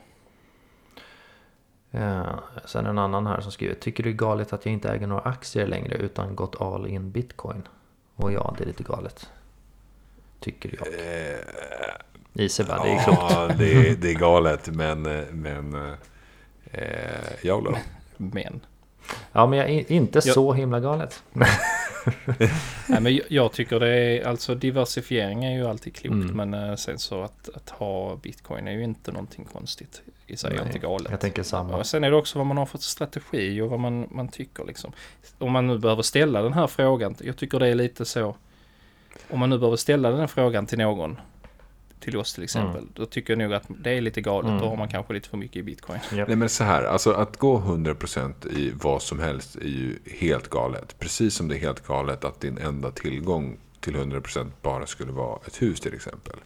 [1.91, 3.75] Eh, sen en annan här som skriver.
[3.75, 6.87] Tycker du det är galet att jag inte äger några aktier längre utan gått all
[6.87, 7.63] in bitcoin?
[8.17, 9.29] Och ja, det är lite galet.
[10.41, 10.87] Tycker jag.
[10.89, 13.19] Eh, Isebär, det är klokt.
[13.31, 14.69] Ja, det, är- det är galet.
[14.75, 15.75] Men, eh, men
[16.71, 17.77] eh, jag då?
[18.17, 18.61] Men,
[19.33, 21.23] Ja, men jag är inte Jag- så himla galet.
[22.89, 26.31] nej, men jag, tycker det är, alltså diversifiering är ju alltid klokt.
[26.31, 26.51] Mm.
[26.51, 30.55] Men eh, sen så att, att ha bitcoin är ju inte någonting konstigt i sig,
[30.57, 31.11] Nej, inte galet.
[31.11, 31.77] Jag tänker samma.
[31.77, 34.65] Och sen är det också vad man har för strategi och vad man, man tycker
[34.65, 34.93] liksom.
[35.39, 38.37] Om man nu behöver ställa den här frågan, jag tycker det är lite så.
[39.31, 41.21] Om man nu behöver ställa den här frågan till någon,
[42.01, 44.49] till oss till exempel, då tycker jag nog att det är lite galet.
[44.49, 44.61] Mm.
[44.63, 45.99] Då har man kanske lite för mycket i bitcoin.
[46.13, 46.29] Japp.
[46.29, 50.51] Nej men så här, alltså att gå 100% i vad som helst är ju helt
[50.51, 50.99] galet.
[50.99, 55.39] Precis som det är helt galet att din enda tillgång till 100% bara skulle vara
[55.47, 56.37] ett hus till exempel.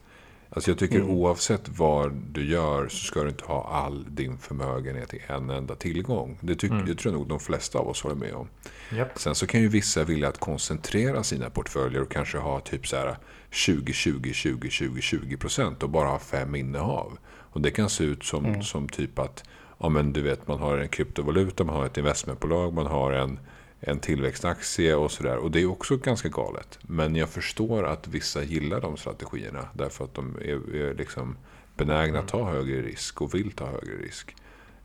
[0.52, 1.10] Alltså jag tycker Mm.
[1.10, 5.74] oavsett vad du gör så ska du inte ha all din förmögenhet i en enda
[5.74, 6.38] tillgång.
[6.40, 6.88] Det tycker, Mm.
[6.88, 8.48] jag tror nog de flesta av oss håller med om.
[8.92, 9.18] Japp.
[9.18, 12.96] Sen så kan ju vissa vilja att koncentrera sina portföljer och kanske ha typ så
[12.96, 13.16] här
[13.50, 17.18] 20, 20, 20, 20, 20 procent och bara ha fem innehav.
[17.52, 18.62] Och det kan se ut som, Mm.
[18.62, 19.44] som typ att
[19.78, 23.38] ja, men du vet, man har en kryptovaluta, man har ett investmentbolag, man har en,
[23.80, 25.36] en tillväxtaktie och sådär.
[25.36, 26.78] Och det är också ganska galet.
[26.82, 31.36] Men jag förstår att vissa gillar de strategierna därför att de är, är liksom
[31.76, 34.36] benägna att ta högre risk och vill ta högre risk.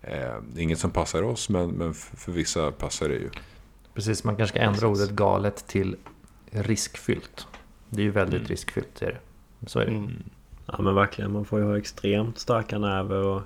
[0.01, 3.29] Eh, inget som passar oss, men, men för, vissa passar det ju.
[3.93, 5.95] Precis, man kanske ska ändra ordet galet till
[6.51, 7.47] riskfyllt.
[7.95, 8.47] Det är ju väldigt Mm.
[8.49, 9.01] riskfyllt.
[9.01, 9.69] Är det.
[9.69, 9.91] Så är det.
[9.91, 10.11] Mm.
[10.65, 13.41] Ja men verkligen, man får ju ha extremt starka nerver och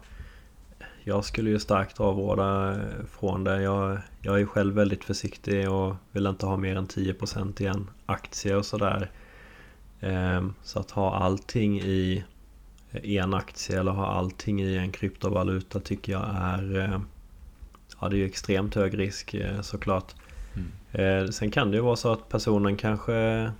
[1.03, 3.61] jag skulle ju starkt avråda eh, från det.
[3.61, 7.65] Jag, jag är ju själv väldigt försiktig och vill inte ha mer än 10% i
[7.65, 9.11] en aktie och sådär.
[9.99, 12.23] Ehm, Så att ha allting i
[12.91, 16.99] en aktie eller ha allting i en kryptovaluta tycker jag är eh,
[18.01, 20.15] Ja det är ju extremt hög risk eh, såklart.
[20.91, 23.51] Eh, Sen kan det ju vara så att personen kanske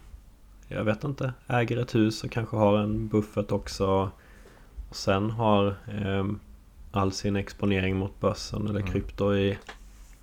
[0.69, 4.11] jag vet inte, äger ett hus och kanske har en buffert också.
[4.89, 6.39] Och sen har ehm,
[6.91, 8.91] all sin exponering mot börsen eller Mm.
[8.91, 9.57] krypto i,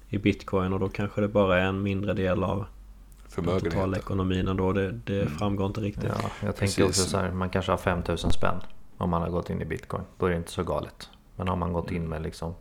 [0.09, 3.95] i bitcoin och då kanske det bara är en mindre del av den totala Förmögenheten.
[3.95, 4.73] ekonomin ändå.
[4.73, 5.39] Det, det Mm.
[5.39, 6.05] framgår inte riktigt.
[6.23, 6.77] Ja, jag Precis.
[6.77, 8.61] tänker också så här, man kanske har 5000 spänn
[8.99, 10.03] om man har gått in i bitcoin.
[10.19, 11.11] Då är det inte så galet.
[11.37, 12.55] Men har man gått in med liksom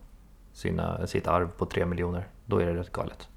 [0.53, 3.27] sina, sitt arv på 3 miljoner, då är det rätt galet.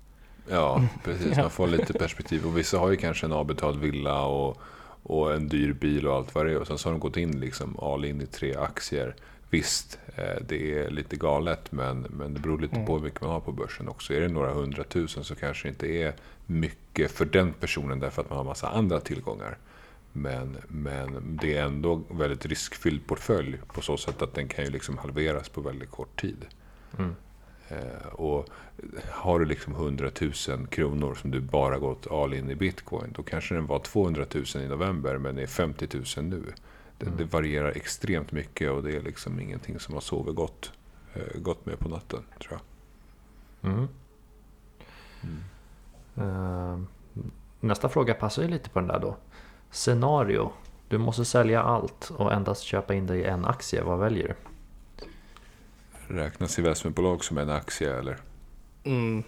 [0.51, 1.37] Ja, precis.
[1.37, 2.47] Man får lite perspektiv.
[2.47, 4.61] Och vissa har ju kanske en avbetald villa och,
[5.03, 6.59] och en dyr bil och allt vad det är.
[6.59, 9.15] Och sen så har de gått in liksom all in i tre aktier.
[9.51, 12.87] Visst, eh, det är lite galet men, men det beror lite Mm.
[12.87, 14.15] på hur mycket man har på börsen också.
[14.15, 16.13] Är det några hundratusen så kanske det inte är
[16.47, 19.59] mycket för den personen därför att man har massa andra tillgångar.
[20.13, 24.71] Men, men det är ändå väldigt riskfylld portfölj på så sätt att den kan ju
[24.71, 26.45] liksom halveras på väldigt kort tid.
[26.99, 27.15] Mm.
[27.69, 28.49] Eh, och
[29.11, 30.11] har du liksom 100
[30.49, 33.13] 000 kronor som du bara gått all in i bitcoin.
[33.17, 36.43] Då kanske den var 200 000 i november men är 50 000 nu.
[36.99, 37.19] Det, Mm.
[37.19, 40.73] det varierar extremt mycket och det är liksom ingenting som har sovit gott,
[41.15, 42.59] eh, gott med på natten tror
[43.63, 43.71] jag.
[43.71, 43.89] Mm.
[46.17, 46.79] Eh,
[47.61, 49.17] nästa fråga passar ju lite på den där då.
[49.71, 50.53] Scenario.
[50.89, 53.83] Du måste sälja allt och endast köpa in dig i en aktie.
[53.83, 54.35] Vad väljer du?
[56.09, 58.16] Räknas investmentbolag som en aktie eller?
[58.85, 59.23] Mm.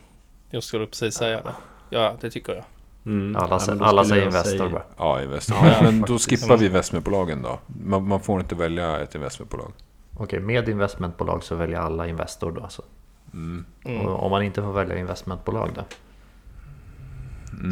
[0.51, 1.55] Jag skulle precis säga det.
[1.91, 2.65] Ja, det tycker jag.
[3.07, 3.37] Mm.
[3.37, 4.83] Alla, Ja, alla säger Investor säga- bara.
[4.97, 5.57] Ja, Investor.
[5.63, 7.59] Ja, ja, men då skippar vi investmentbolagen då.
[7.85, 9.73] Man, man får inte välja ett investmentbolag.
[10.17, 12.83] Okej, med investmentbolag så väljer alla Investor då alltså.
[13.33, 13.65] Mm.
[13.85, 14.07] Mm.
[14.07, 15.83] Och om man inte får välja investmentbolag då?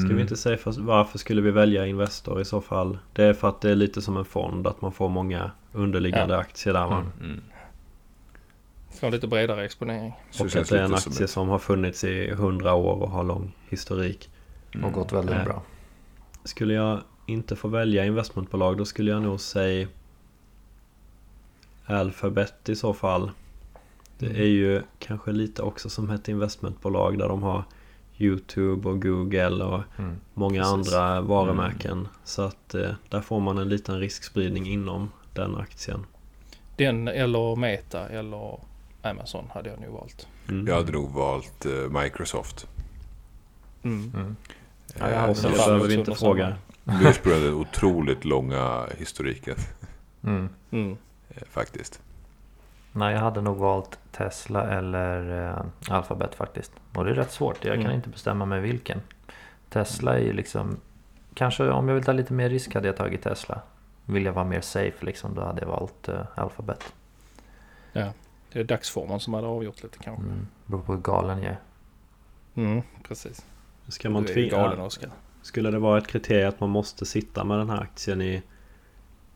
[0.06, 2.98] Ska vi inte säga för, varför skulle vi välja Investor i så fall?
[3.12, 6.34] Det är för att det är lite som en fond att man får många underliggande
[6.34, 6.40] Ja.
[6.40, 7.04] aktier där va?
[7.20, 7.40] Mm.
[9.02, 9.10] Mm.
[9.10, 10.12] Få lite bredare exponering.
[10.30, 13.10] Så Och att det är en som aktie som har funnits i 100 år och
[13.10, 14.30] har lång historik.
[14.84, 15.44] Och gått väldigt Mm.
[15.44, 15.62] bra.
[16.44, 19.88] Skulle jag inte få välja investmentbolag då skulle jag nog säga
[21.86, 23.30] Alphabet i så fall.
[24.18, 24.38] Det Mm.
[24.40, 27.62] är ju kanske lite också som ett investmentbolag där de har
[28.18, 30.16] Youtube och Google och Mm.
[30.34, 30.92] många Precis.
[30.94, 32.08] andra varumärken.
[32.24, 36.06] Så att eh, där får man en liten riskspridning inom den aktien.
[36.76, 38.58] Den eller Meta eller
[39.10, 40.28] Amazon hade jag nog valt.
[40.48, 40.66] Mm.
[40.66, 42.66] Jag hade nog valt eh, Microsoft.
[43.82, 44.12] Mm.
[44.14, 44.36] Mm.
[44.98, 46.56] Ja, jag hade nog- Ja, behöver vi inte fråga.
[47.02, 49.56] Just på den otroligt långa historiken
[50.24, 50.48] Mm.
[50.70, 50.96] Mm.
[51.28, 52.00] eh, faktiskt.
[52.92, 56.72] Nej, jag hade nog valt Tesla eller eh, Alphabet faktiskt.
[56.94, 57.96] Och det är rätt svårt, jag kan Mm.
[57.96, 59.00] inte bestämma mig vilken.
[59.70, 60.76] Tesla är ju liksom
[61.34, 63.60] kanske om jag vill ta lite mer risk hade jag tagit Tesla.
[64.04, 66.92] Vill jag vara mer safe liksom, då hade jag valt uh, Alphabet.
[67.92, 68.12] Ja,
[68.52, 70.22] det är dagsformen som hade avgjort lite kanske.
[70.22, 70.46] Mm.
[70.66, 71.60] Beror på hur galen jag är.
[72.54, 73.46] Mm, precis.
[73.88, 74.50] Ska man tvinga...
[74.50, 75.10] galen Oskar.
[75.42, 78.42] Skulle det vara ett kriterium att man måste sitta med den här aktien i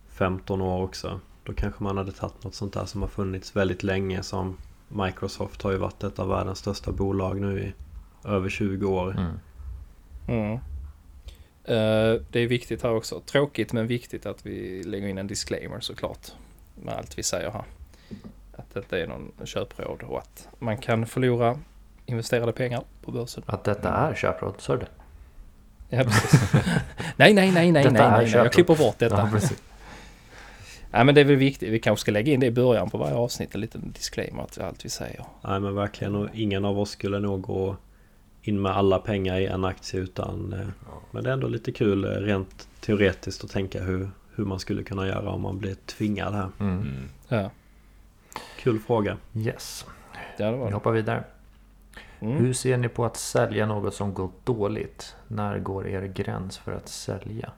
[0.09, 1.20] 15 år också.
[1.44, 4.57] Då kanske man hade tagit något sånt där som har funnits väldigt länge som
[4.88, 7.72] Microsoft har ju varit ett av världens största bolag nu i
[8.29, 9.11] över 20 år.
[9.11, 9.38] Mm.
[10.29, 10.53] Mm.
[11.64, 13.20] Eh, det är viktigt här också.
[13.20, 16.33] Tråkigt men viktigt att vi lägger in en disclaimer såklart.
[16.75, 17.64] Med allt vi säger här.
[18.56, 21.58] Att detta är någon köpråd och att man kan förlora
[22.06, 23.42] investerade pengar på börsen.
[23.46, 24.88] Att detta är köpråd, sa du det?
[25.96, 26.52] Ja, precis.
[27.16, 28.30] nej, nej, nej, nej, nej, nej, nej.
[28.30, 29.16] Jag klipper bort detta.
[29.18, 29.62] Ja, precis.
[30.94, 31.72] Nej, men det är väl viktigt.
[31.72, 33.54] Vi kanske ska lägga in det i början på varje avsnitt.
[33.54, 35.24] En liten disclaimer till allt vi säger.
[35.44, 36.14] Nej men verkligen.
[36.14, 37.76] Och ingen av oss skulle nog gå
[38.42, 40.52] in med alla pengar i en aktie utan...
[40.52, 44.58] eh, Men det är ändå lite kul eh, rent teoretiskt att tänka hur, hur man
[44.58, 46.48] skulle kunna göra om man blir tvingad här.
[46.60, 46.80] Mm.
[46.80, 47.08] Mm.
[47.28, 47.50] Ja,
[48.62, 49.16] Kul fråga.
[49.37, 49.87] Yes,
[50.38, 51.25] det var vi hoppar vidare.
[52.20, 52.37] Mm.
[52.37, 55.16] Hur ser ni på att sälja något som gått dåligt?
[55.29, 57.53] När går er gräns för att sälja?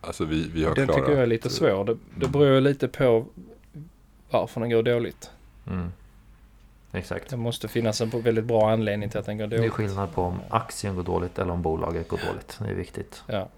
[0.00, 1.00] Alltså vi, vi har Den klarat...
[1.02, 1.84] tycker jag är lite svår.
[1.84, 3.26] Det, det beror lite på
[4.30, 5.30] varför den går dåligt.
[5.66, 5.92] Mm.
[6.92, 7.30] Exakt.
[7.30, 9.72] Det måste finnas en väldigt bra anledning till att den går Det är dåligt.
[9.72, 12.58] skillnad på om aktien går dåligt eller om bolaget går dåligt.
[12.62, 13.22] Det är viktigt.
[13.26, 13.48] Ja,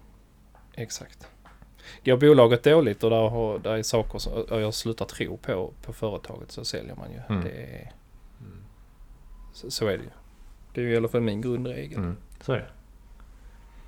[0.73, 1.27] exakt.
[2.05, 5.73] Går bolaget dåligt och där, har, där är saker som och jag slutar tro på,
[5.85, 7.19] på företaget så säljer man ju.
[7.29, 7.43] Mm.
[7.43, 7.91] Det är,
[9.53, 10.09] så, så är det ju.
[10.73, 11.97] Det är ju i alla fall min grundregel.
[11.97, 12.17] Mm.
[12.41, 12.67] Så är det.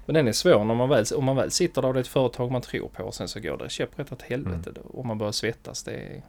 [0.05, 2.01] Men den är svår när man väl, om man väl sitter där och det är
[2.01, 4.69] ett företag man tror på och sen så går det käpprätt åt helvete.
[4.69, 4.81] Mm.
[4.81, 5.83] Och man börjar svettas.
[5.83, 6.21] Det är,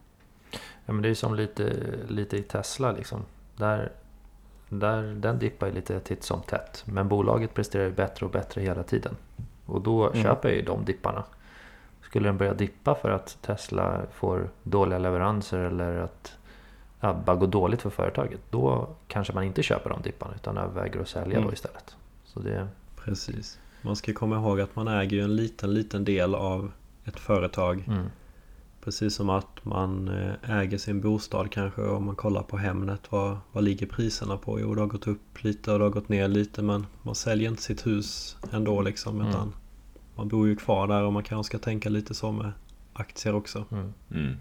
[0.86, 1.72] Ja, men det är ju som lite,
[2.08, 3.24] lite i Tesla liksom.
[3.56, 3.92] Där,
[4.68, 6.82] där, den dippar ju lite titt som tätt.
[6.86, 9.16] Men bolaget presterar ju bättre och bättre hela tiden.
[9.66, 10.22] Och då Mm.
[10.22, 11.24] köper jag ju de dipparna.
[12.12, 16.32] Skulle den börja dippa för att Tesla får dåliga leveranser eller att
[17.00, 18.40] ja, bara går dåligt för företaget.
[18.50, 21.46] Då kanske man inte köper de dipparna utan överväger att sälja Mm.
[21.46, 21.96] då istället.
[22.24, 23.58] Så det, Precis.
[23.82, 26.72] Man ska komma ihåg att man äger en liten, liten del av
[27.04, 27.84] ett företag.
[27.88, 28.06] mm,
[28.84, 33.00] Precis som att man eh, äger sin bostad kanske om man kollar på Hemnet.
[33.12, 34.60] Vad, vad ligger priserna på?
[34.60, 37.50] Jo, det har gått upp lite och det har gått ner lite men man säljer
[37.50, 39.20] inte sitt hus ändå liksom.
[39.20, 39.52] Mm.
[40.22, 42.52] Man bor ju kvar där och man kanske ska tänka lite så med
[42.92, 43.64] aktier också.
[43.72, 44.36] mm, Mm.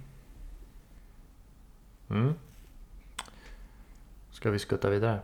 [2.10, 2.34] mm.
[4.32, 5.20] Ska vi skutta vidare?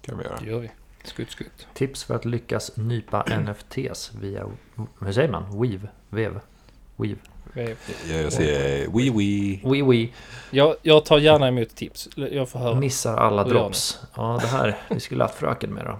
[0.00, 0.36] kan vi göra.
[0.40, 0.70] det gör vi.
[1.04, 1.66] Skutt, skutt.
[1.74, 4.46] Tips för att lyckas nypa NFTs via,
[5.00, 5.60] hur säger man?
[5.62, 5.88] Weave?
[6.08, 6.40] Vev?
[6.96, 7.16] Weave?
[7.52, 7.76] Vi-
[8.22, 9.60] Jag säger wee wee.
[9.72, 10.12] Wee wee.
[10.50, 12.08] Jag, jag tar gärna emot tips.
[12.16, 12.74] Jag får höra.
[12.80, 14.00] Missar alla drops.
[14.16, 14.78] Ja, det här.
[14.90, 15.98] Vi skulle haft fröken med då.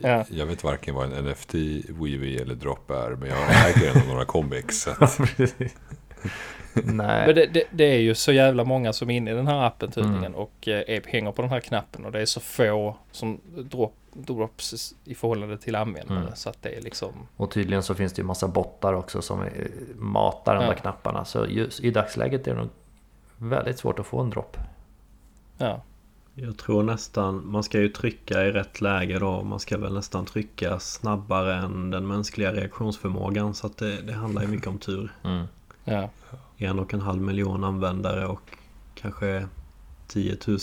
[0.00, 0.24] Ja.
[0.30, 1.54] Jag vet varken vad en NFT,
[1.88, 3.10] wee eller drop är.
[3.10, 4.80] Men jag äger ändå några comics.
[4.82, 5.18] Så att,
[6.74, 7.26] Nej.
[7.26, 9.66] Men det, det, det är ju så jävla många som är inne i den här
[9.66, 10.34] appen tydligen Mm.
[10.34, 13.94] och eh, är, hänger på den här knappen och det är så få som drop,
[14.12, 16.32] drops i förhållande till användare Mm.
[16.34, 19.44] så att det är liksom Och tydligen så finns det ju massa bottar också som
[19.96, 20.68] matar de Ja.
[20.70, 21.24] där knapparna.
[21.24, 22.68] Så just i dagsläget är det nog
[23.36, 24.56] väldigt svårt att få en dropp.
[25.58, 25.82] ja.
[26.34, 29.42] Jag tror nästan, man ska ju trycka i rätt läge då.
[29.42, 33.54] Man ska väl nästan trycka snabbare än den mänskliga reaktionsförmågan.
[33.54, 35.12] Så att det, det handlar ju mycket om tur.
[35.24, 35.46] Mm.
[35.84, 36.10] ja.
[36.56, 38.40] En och en halv miljon användare och
[38.94, 39.46] kanske
[40.06, 40.58] 10 000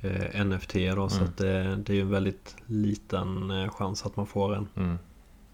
[0.00, 1.08] eh, NFT då.
[1.08, 1.28] Så Mm.
[1.28, 4.68] att det, det är ju en väldigt liten eh, chans att man får en.
[4.76, 4.98] Mm.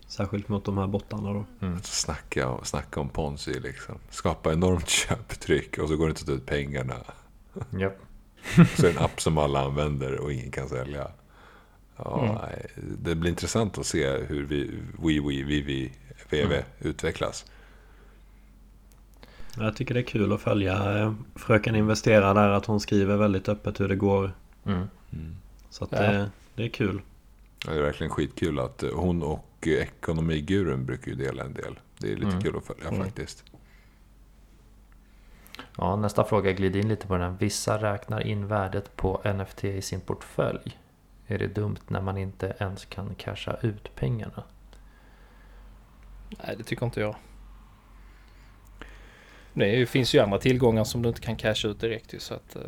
[0.07, 1.45] Särskilt mot de här bottarna då.
[1.61, 1.79] Mm.
[1.83, 3.95] snacka, om- snacka om ponzi liksom.
[4.11, 6.95] Skapa enormt köptryck och så går det inte att ta ut pengarna.
[7.79, 7.99] Japp.
[8.77, 11.09] Så är det en app som alla använder och ingen kan sälja.
[11.97, 12.97] Ja, Mm.
[13.03, 14.71] det blir intressant att se hur vi,
[15.03, 15.93] Wii Wii, Vivi,
[16.31, 16.65] VV Mm.
[16.81, 17.45] utvecklas.
[19.59, 22.49] Jag tycker det är kul att följa eh, Fröken Investera där.
[22.49, 24.33] Att hon skriver väldigt öppet hur det går.
[24.67, 24.79] Mm.
[25.13, 25.37] Mm.
[25.71, 26.01] Så att Ja.
[26.03, 27.01] det, det är kul.
[27.67, 31.55] Ja, Det är verkligen skitkul att eh, hon och eh, ekonomigurun brukar ju dela en
[31.55, 31.79] del.
[31.99, 32.43] Det är lite Mm.
[32.43, 33.03] kul att följa Mm.
[33.05, 33.45] faktiskt.
[35.79, 37.23] Ja, nästa fråga glider in lite på den.
[37.23, 37.37] här.
[37.41, 40.79] Vissa räknar in värdet på NFT i sin portfölj.
[41.27, 44.43] Är det dumt när man inte ens kan casha ut pengarna?
[46.45, 47.17] Nej det tycker inte jag.
[49.53, 52.57] Det finns ju andra tillgångar som du inte kan casha ut direkt ju så att
[52.57, 52.63] eh,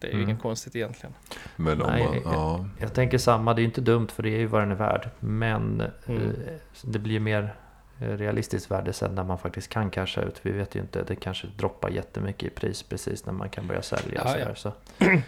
[0.00, 0.28] det är ju Mm.
[0.30, 1.14] inget konstigt egentligen.
[1.56, 4.28] Men om Nej, man, ja, Jag tänker samma, det är ju inte dumt för det
[4.30, 5.10] är ju vad den är värd.
[5.20, 6.22] Men Mm.
[6.30, 7.54] eh, det blir mer
[8.00, 10.40] realistiskt värde sen när man faktiskt kan casha ut.
[10.42, 13.82] Vi vet ju inte, det kanske droppar jättemycket i pris precis när man kan börja
[13.82, 14.22] sälja.
[14.24, 14.54] Ja, så ja.
[14.54, 14.72] så.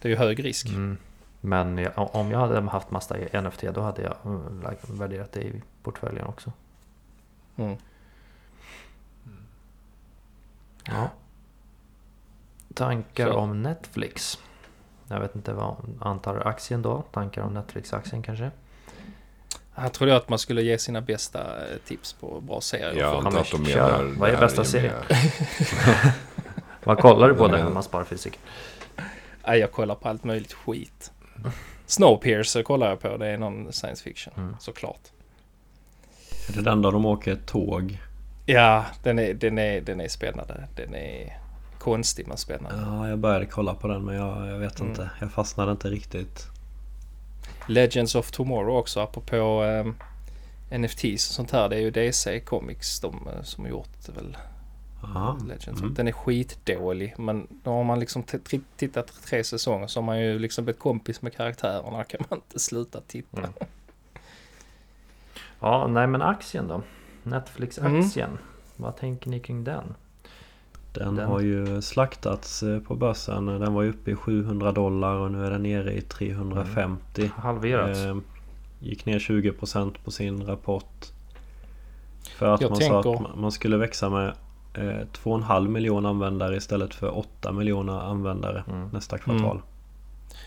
[0.00, 0.68] Det är ju hög risk.
[0.68, 0.96] Mm.
[1.40, 5.62] Men jag, om jag hade haft massa NFT då hade jag mm, värderat det i
[5.82, 6.52] portföljen också.
[7.56, 7.76] Mm.
[10.84, 11.10] Ja.
[12.74, 13.36] Tankar Så.
[13.36, 14.38] om Netflix?
[15.08, 17.02] Jag vet inte vad, antar aktien då?
[17.02, 18.50] Tankar om Netflix-aktien kanske?
[19.76, 23.04] Jag trodde att man skulle ge sina bästa eh, tips på bra serier.
[23.04, 24.02] Antar men att de menar...
[24.18, 24.94] Vad är bästa serien?
[26.84, 28.38] Vad kollar du på där menar- hemma Sparfysik?
[29.46, 31.12] Nej, jag kollar på allt möjligt skit.
[31.86, 33.16] Snowpiercer kollar jag på.
[33.16, 34.56] Det är någon science fiction, Mm.
[34.60, 35.00] såklart.
[36.48, 37.98] Är det den där de åker tåg?
[38.46, 40.68] Ja, den är, den, är, den är spännande.
[40.76, 41.38] Den är
[41.78, 42.82] konstig men spännande.
[42.86, 44.90] Ja, jag började kolla på den men jag, jag vet Mm.
[44.92, 45.10] inte.
[45.20, 46.46] Jag fastnade inte riktigt.
[47.68, 49.96] Legends of Tomorrow också, apropå um,
[50.70, 51.68] NFTs och sånt här.
[51.68, 54.36] Det är ju DC Comics de eh, som har gjort väl
[55.02, 55.38] Aha.
[55.48, 55.80] Legends.
[55.80, 55.94] Mm.
[55.94, 58.22] Den är skitdålig men då har man liksom
[58.76, 62.04] tittat tre säsonger så har man ju liksom blivit kompis med karaktärerna.
[62.04, 63.38] kan man inte sluta titta.
[63.38, 63.52] Mm.
[65.60, 66.82] Ja, nej men aktien då?
[67.22, 68.38] Netflix-aktien.
[68.76, 69.94] Vad tänker ni kring den?
[70.98, 73.46] Den, Den- har ju slaktats eh, på börsen.
[73.46, 77.30] Den var ju uppe i 700 dollar och nu är den nere i 350.
[77.36, 77.98] Halverats.
[78.00, 78.16] Eh,
[78.80, 81.06] gick ner 20% på sin rapport.
[82.38, 84.28] För att Jag man sa tänker- att man- skulle växa med
[84.74, 88.88] eh, 2,5 miljoner användare istället för 8 miljoner användare Mm.
[88.92, 89.60] nästa kvartal.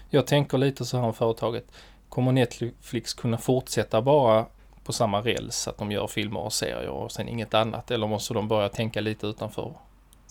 [0.09, 1.65] Jag tänker lite så här om företaget.
[2.09, 4.45] Kommer Netflix kunna fortsätta bara
[4.83, 7.91] på samma räls att de gör filmer och serier och sen inget annat?
[7.91, 9.73] Eller måste de börja tänka lite utanför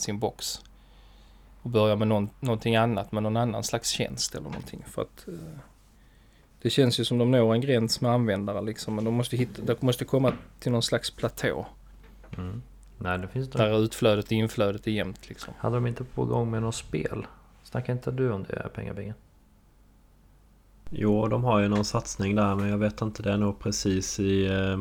[0.01, 0.61] sin box?
[1.63, 4.85] Och börja med någon, någonting annat med någon annan slags tjänst eller någonting.
[4.87, 5.35] För att eh,
[6.63, 8.95] det känns ju som de når en gräns med användare liksom.
[8.95, 11.67] Men de måste hitta, de måste komma till någon slags platå.
[12.39, 12.63] Mm.
[12.99, 13.77] Nej, det finns Där det.
[13.77, 15.55] utflödet och inflödet är jämnt liksom.
[15.59, 17.27] Hade de inte på gång med något spel?
[17.65, 19.15] Snackar inte du om det, Pengabingen?
[20.91, 23.23] Jo, de har ju någon satsning där men jag vet inte.
[23.23, 24.79] Det är nog precis i, eh,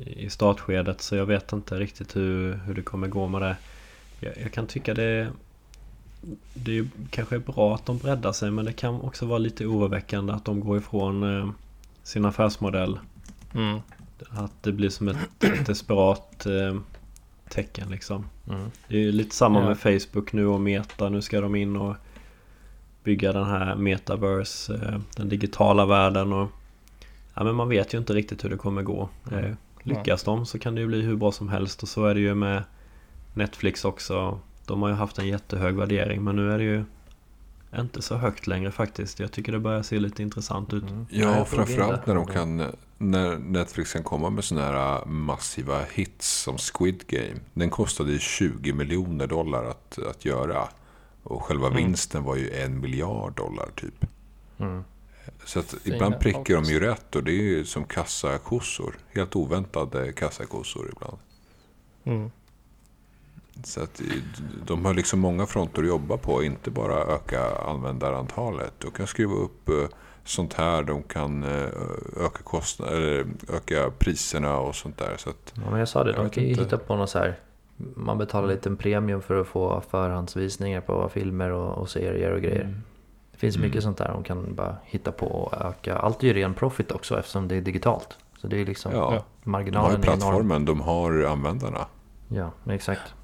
[0.00, 3.56] i startskedet så jag vet inte riktigt hur, hur det kommer gå med det.
[4.20, 5.28] Jag, jag kan tycka det
[6.54, 9.66] det är ju kanske bra att de breddar sig men det kan också vara lite
[9.66, 11.50] oroväckande att de går ifrån eh,
[12.02, 12.98] sin affärsmodell.
[13.54, 13.78] Mm.
[14.30, 15.16] Att det blir som ett
[15.66, 16.76] desperat eh,
[17.48, 18.26] tecken liksom.
[18.48, 18.70] Mm.
[18.88, 19.68] Det är ju lite samma Ja.
[19.68, 21.08] med Facebook nu och Meta.
[21.08, 21.96] Nu ska de in och
[23.04, 26.50] bygga den här metaverse, eh, den digitala världen och
[27.34, 29.08] ja, men man vet ju inte riktigt hur det kommer gå.
[29.32, 29.56] Mm.
[29.86, 32.20] Lyckas de så kan det ju bli hur bra som helst och så är det
[32.20, 32.64] ju med
[33.34, 34.40] Netflix också.
[34.66, 36.84] De har ju haft en jättehög värdering men nu är det ju
[37.78, 39.20] inte så högt längre faktiskt.
[39.20, 40.90] Jag tycker det börjar se lite intressant ut.
[40.90, 41.06] Mm.
[41.10, 42.62] Ja, framförallt när de kan...
[42.98, 47.40] När Netflix kan komma med sådana här massiva hits som Squid Game.
[47.54, 50.68] Den kostade ju 20 miljoner dollar att, att göra.
[51.22, 51.76] Och själva Mm.
[51.76, 54.06] vinsten var ju en miljard dollar typ.
[54.58, 54.84] Mm.
[55.44, 58.96] Så att Fina ibland prickar de ju rätt och det är ju som kassakossor.
[59.14, 61.18] Helt oväntade kassakossor ibland.
[62.04, 62.30] Mm.
[63.64, 64.00] Så att
[64.66, 66.44] de har liksom många fronter att jobba på.
[66.44, 68.72] Inte bara öka användarantalet.
[68.78, 69.74] De kan skruva upp eh,
[70.24, 70.82] sånt här.
[70.82, 71.68] De kan eh,
[72.16, 75.14] öka kostnader, eller öka priserna och sånt där.
[75.16, 77.18] Så att, Ja, men jag sa det, Jag de kan ju hitta på något så
[77.18, 77.38] här.
[77.76, 82.42] Man betalar lite en premium för att få förhandsvisningar på filmer och, och serier och
[82.42, 82.80] grejer.
[83.34, 83.68] Det finns Mm.
[83.68, 85.98] mycket sånt där de kan bara hitta på och öka.
[85.98, 88.18] Allt är ju ren profit också eftersom det är digitalt.
[88.40, 89.04] Så det är liksom ja, Ja.
[89.04, 90.02] de har ju marginalen är enorm.
[90.18, 91.86] plattformen, de har användarna.
[92.28, 93.14] Ja, exakt.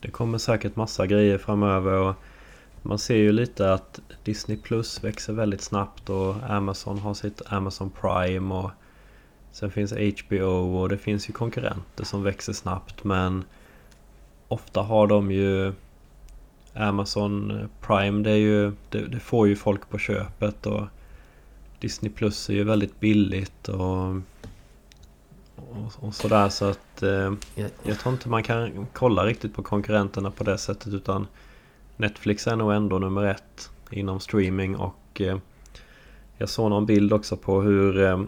[0.00, 2.14] Det kommer säkert massa grejer framöver och
[2.82, 7.90] man ser ju lite att Disney Plus växer väldigt snabbt och Amazon har sitt Amazon
[7.90, 8.70] Prime och
[9.52, 13.44] sen finns HBO och det finns ju konkurrenter som växer snabbt men
[14.48, 15.72] ofta har de ju
[16.76, 20.86] Amazon Prime det, är ju, det, det får ju folk på köpet och
[21.80, 24.06] Disney Plus är ju väldigt billigt och,
[25.56, 27.32] och, och sådär så att eh,
[27.82, 31.26] jag tror inte man kan kolla riktigt på konkurrenterna på det sättet utan
[31.96, 35.38] Netflix är nog ändå nummer ett inom streaming och eh,
[36.38, 38.22] jag såg någon bild också på hur, eh,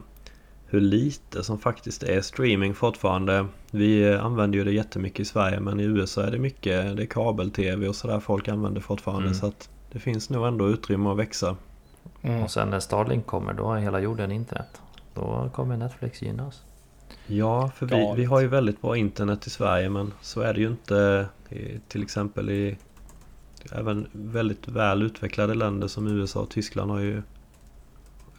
[0.70, 3.46] hur lite som faktiskt är streaming fortfarande.
[3.70, 7.06] Vi använder ju det jättemycket i Sverige men i USA är det mycket, det är
[7.06, 9.34] kabel-tv och sådär folk använder fortfarande Mm.
[9.34, 11.56] så att det finns nog ändå utrymme att växa.
[12.22, 12.42] Mm.
[12.42, 14.80] Och sen när Starlink kommer, då har hela jorden internet.
[15.14, 16.62] Då kommer Netflix gynnas.
[17.26, 20.60] Ja, för vi, vi har ju väldigt bra internet i Sverige men så är det
[20.60, 22.76] ju inte i, till exempel i
[23.72, 27.22] även väldigt väl utvecklade länder som USA och Tyskland har ju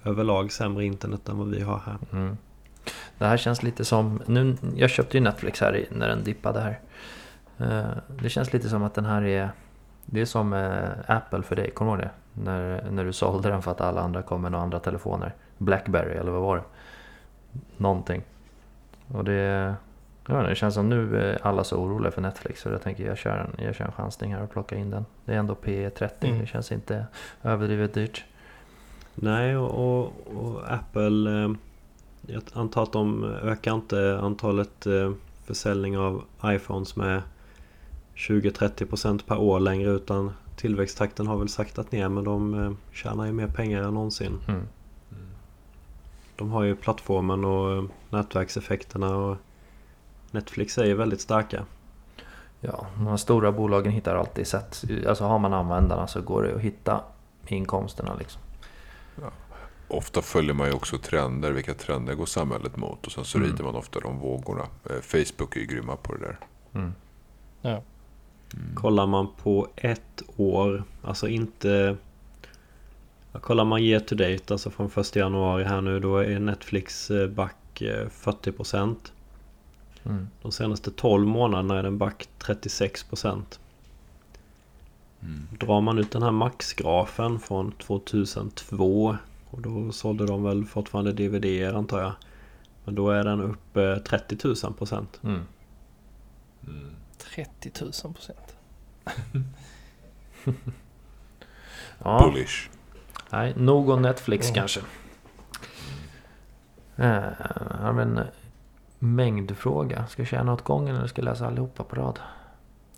[0.05, 1.97] överlag sämre internet än vad vi har här.
[2.13, 2.37] Mm.
[3.17, 6.59] Det här känns lite som, nu, jag köpte ju Netflix här i, när den dippade
[6.59, 6.79] här.
[7.57, 9.49] Eh, Det känns lite som att den här är
[10.05, 12.41] Det är som eh, Apple för dig, kommer du ihåg det?
[12.43, 15.33] När, när du sålde den för att alla andra kom med några andra telefoner.
[15.57, 16.63] Blackberry eller vad var det?
[17.77, 18.21] Någonting.
[19.07, 19.33] Och det,
[20.27, 22.61] jag vet inte, det känns som nu är alla så oroliga för Netflix.
[22.61, 25.05] Så jag tänker jag kör en, jag kör en chansning här och plockar in den.
[25.25, 26.39] Det är ändå P30, Mm.
[26.39, 27.05] det känns inte
[27.43, 28.25] överdrivet dyrt.
[29.15, 31.43] Nej, och, och, Apple...
[31.43, 31.51] Eh,
[32.27, 35.11] jag antar att de ökar inte antalet eh,
[35.45, 37.21] försäljning av iPhones med
[38.15, 43.31] 20-30% per år längre utan tillväxttakten har väl saktat ner men de eh, tjänar ju
[43.31, 44.39] mer pengar än någonsin.
[44.47, 44.61] Mm.
[46.35, 49.37] De har ju plattformen och eh, nätverkseffekterna och
[50.31, 51.65] Netflix är ju väldigt starka.
[52.61, 54.83] Ja, de här stora bolagen hittar alltid sätt.
[55.07, 57.01] Alltså har man användarna så går det att hitta
[57.47, 58.41] inkomsterna liksom.
[59.87, 61.51] Ofta följer man ju också trender.
[61.51, 63.05] Vilka trender går samhället mot?
[63.05, 63.49] Och sen så Mm.
[63.51, 64.67] rider man ofta de vågorna.
[64.89, 66.37] Eh, Facebook är ju grymma på det där.
[66.73, 66.93] Mm.
[67.61, 67.83] Ja.
[68.75, 71.97] Kollar man på ett år, alltså inte...
[73.31, 77.11] Ja, kollar man year to date, alltså från 1 januari här nu, då är Netflix
[77.11, 78.95] eh, back eh, 40%.
[80.03, 80.27] Mm.
[80.41, 83.59] De senaste 12 månaderna är den back 36%.
[85.21, 85.47] Mm.
[85.59, 89.17] Drar man ut den här maxgrafen från 2002
[89.49, 92.11] och då sålde de väl fortfarande DVD antar jag.
[92.85, 95.19] Men då är den upp eh, 30 000 procent.
[95.23, 95.41] Mm.
[97.35, 98.55] 30 000 procent.
[102.03, 102.69] Ja, Bullish.
[103.29, 104.79] nej, nog om Netflix kanske.
[106.95, 108.19] Eh, Här har en
[108.99, 110.07] mängdfråga.
[110.07, 112.19] Ska jag köra en åt gången eller ska jag läsa allihopa på rad?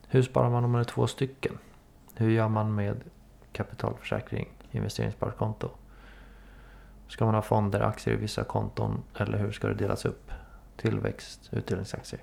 [0.07, 1.57] Hur sparar man om man är två stycken?
[2.21, 3.01] Hur gör man med
[3.53, 5.69] kapitalförsäkring, investeringssparkonto?
[7.07, 10.31] Ska man ha fonder, aktier i vissa konton eller hur ska det delas upp?
[10.77, 12.21] Tillväxt, utdelningsaktier.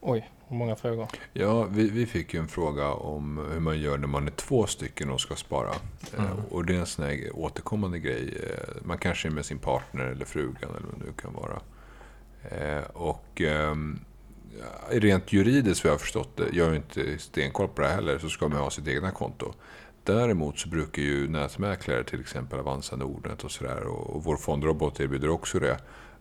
[0.00, 1.06] Oj, hur många frågor.
[1.32, 4.66] Ja, vi, vi fick ju en fråga om hur man gör när man är två
[4.66, 5.70] stycken och ska spara.
[6.16, 6.44] Eh, Mm.
[6.50, 8.38] Och det är en sån här återkommande grej.
[8.50, 11.60] Eh, Man kanske är med sin partner eller frugan eller vad det nu kan vara.
[12.50, 14.00] Eh, Och ehm,
[14.90, 18.28] rent juridiskt, vad jag har förstått det, jag är inte stenkoll på det heller, så
[18.28, 19.52] ska man ha sitt egna konto.
[20.04, 25.28] Däremot så brukar ju nätmäklare, till exempel Avanza Nordnet och sådär, och vår fondrobot erbjuder
[25.30, 25.76] också det,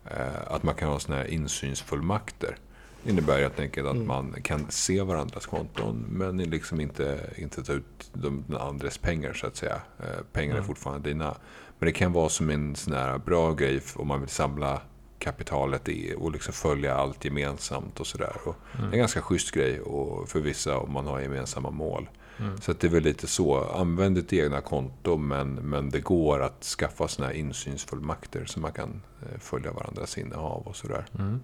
[0.05, 2.57] eh, att man kan ha såna här insynsfullmakter.
[3.03, 4.07] Det innebär helt enkelt att Mm.
[4.07, 9.33] man kan se varandras konton men liksom inte, inte ta ut de, den andres pengar
[9.33, 9.81] så att säga.
[9.99, 10.67] Eh, pengarna är Mm.
[10.67, 11.37] fortfarande dina.
[11.79, 14.81] Men det kan vara som en sån här bra grej om man vill samla
[15.21, 18.35] kapitalet i och liksom följa allt gemensamt och sådär.
[18.45, 22.09] Och Det är en ganska schysst grej och för vissa om man har gemensamma mål.
[22.39, 22.61] Mm.
[22.61, 23.63] Så att det är väl lite så.
[23.63, 28.71] Använd ditt egna konto men, men det går att skaffa såna här insynsfullmakter så man
[28.71, 31.05] kan eh, följa varandras innehav och sådär.
[31.19, 31.39] Mm.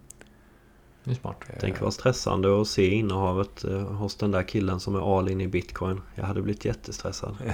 [1.04, 1.44] Det är smart.
[1.60, 5.42] Tänk vad stressande att se innehavet eh, hos den där killen som är all in
[5.42, 6.02] i bitcoin.
[6.16, 7.38] Jag hade blivit jättestressad.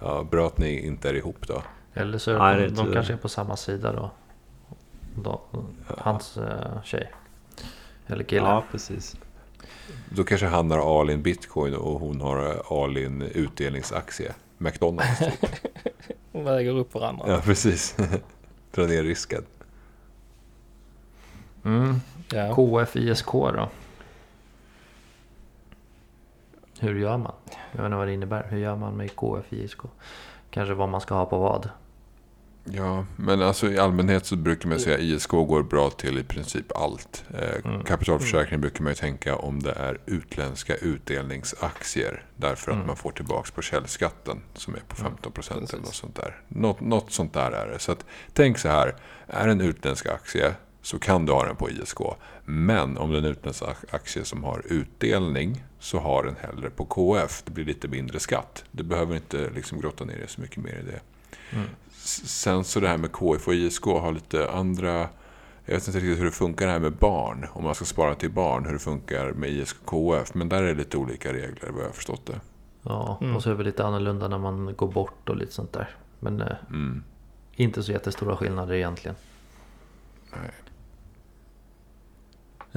[0.00, 1.62] Ja, bra att ni inte är ihop då.
[1.94, 4.10] Eller så är Nej, de, det är de kanske är på samma sida då.
[5.22, 5.40] Då
[5.98, 7.12] hans eh, tjej.
[8.06, 8.46] Eller kille.
[8.46, 9.16] Ja, precis.
[10.10, 14.34] Då kanske han har all in bitcoin och hon har all in utdelningsaktie.
[14.58, 15.46] McDonalds typ.
[16.32, 17.24] De väger upp varandra.
[17.28, 17.96] Ja, precis.
[18.74, 19.44] Dra ner risken.
[21.64, 22.00] Mm.
[22.32, 22.54] Ja.
[22.54, 23.68] KFISK då?
[26.78, 27.32] Hur gör man?
[27.72, 28.46] Jag vet inte vad det innebär.
[28.50, 29.80] Hur gör man med KFISK?
[30.50, 31.70] Kanske vad man ska ha på vad?
[32.72, 36.76] Ja, men alltså i allmänhet så brukar man säga ISK går bra till i princip
[36.76, 37.24] allt.
[37.34, 37.84] Eh, Mm.
[37.84, 42.24] Kapitalförsäkring brukar man ju tänka om det är utländska utdelningsaktier.
[42.36, 42.86] Därför att Mm.
[42.86, 46.40] man får tillbaka på källskatten som är på 15 procent eller något sånt där.
[46.48, 47.78] Något, något sånt där är det.
[47.78, 48.94] Så att, tänk så här,
[49.26, 51.98] är det en utländsk aktie så kan du ha den på ISK.
[52.44, 56.70] Men om det är en utländsk ak- aktie som har utdelning så har den hellre
[56.70, 57.42] på KF.
[57.44, 58.64] Det blir lite mindre skatt.
[58.70, 61.00] Du behöver inte liksom grotta ner dig så mycket mer i det.
[61.56, 61.68] Mm.
[62.06, 65.08] Sen så det här med KF och ISK har lite andra...
[65.64, 67.46] Jag vet inte riktigt hur det funkar det här med barn.
[67.52, 70.34] Om man ska spara till barn, hur det funkar med ISK och KF.
[70.34, 72.40] Men där är det lite olika regler vad jag har förstått det.
[72.82, 73.36] Ja, Mm.
[73.36, 75.90] och så är det väl lite annorlunda när man går bort och lite sånt där.
[76.20, 77.04] Men eh, Mm.
[77.56, 79.16] inte så jättestora skillnader egentligen.
[80.32, 80.50] Nej.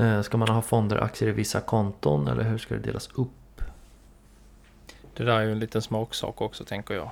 [0.08, 3.62] Eh, ska man ha fonder aktier i vissa konton eller hur ska det delas upp?
[5.18, 7.10] Det där är ju en liten smaksak också tänker jag.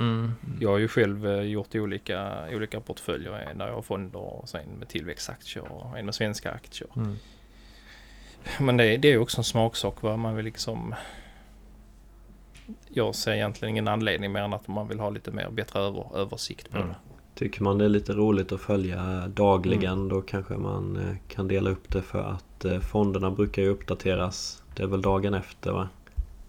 [0.00, 0.32] Mm.
[0.60, 4.48] Jag har ju själv eh, gjort olika, olika portföljer eh, där jag har fonder och
[4.48, 6.88] sen med tillväxtaktier och en med svenska aktier.
[6.96, 7.16] Mm.
[8.60, 10.94] Men det, det är ju också en smaksak vad man vill liksom...
[12.88, 16.16] Jag ser egentligen ingen anledning mer än att man vill ha lite mer bättre över,
[16.16, 16.88] översikt på Mm.
[16.88, 16.94] det.
[17.34, 21.70] Tycker man det är lite roligt att följa dagligen då kanske man eh, kan dela
[21.70, 25.88] upp det för att fonderna brukar ju uppdateras Det är väl dagen efter va?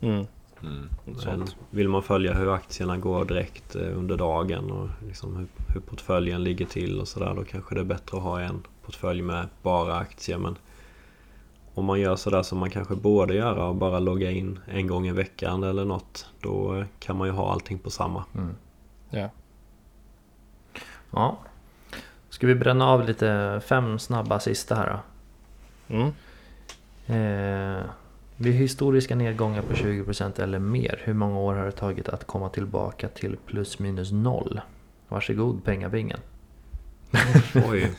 [0.02, 0.26] Mm.
[0.62, 1.46] Mm.
[1.70, 6.44] vill man följa hur aktierna går direkt eh, under dagen och liksom hur, hur portföljen
[6.44, 9.98] ligger till och sådär då kanske det är bättre att ha en portfölj med bara
[9.98, 10.58] aktier men
[11.74, 15.08] om man gör sådär som man kanske borde göra och bara logga in en gång
[15.08, 18.26] i veckan eller något då kan man ju ha allting på samma.
[18.36, 18.56] Mm.
[19.10, 19.30] Ja.
[21.12, 21.38] Ja.
[22.30, 25.00] Ska vi bränna av lite fem snabba sista här
[25.88, 25.96] då?
[25.96, 26.14] Mm.
[27.08, 27.84] Eh,
[28.38, 32.50] vid historiska nedgångar på 20% eller mer, hur många år har det tagit att komma
[32.50, 34.62] tillbaka till plus minus noll?
[35.08, 36.20] Varsågod pengabingen.
[37.70, 37.92] Oj,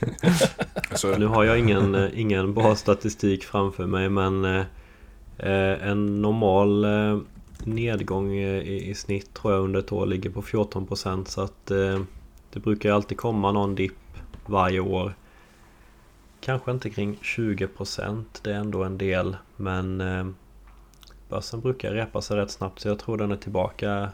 [0.90, 4.64] Alltså, nu har jag ingen, eh, ingen bra statistik framför mig men eh,
[5.38, 7.18] eh, en normal eh,
[7.64, 11.70] nedgång eh, i, i snitt tror jag under ett år ligger på 14% så att
[11.70, 12.00] eh,
[12.52, 13.92] det brukar alltid komma någon dipp
[14.46, 15.14] varje år.
[16.48, 20.26] Kanske inte kring 20% det är ändå en del men eh,
[21.28, 24.12] börsen brukar repa sig rätt snabbt så jag tror den är tillbaka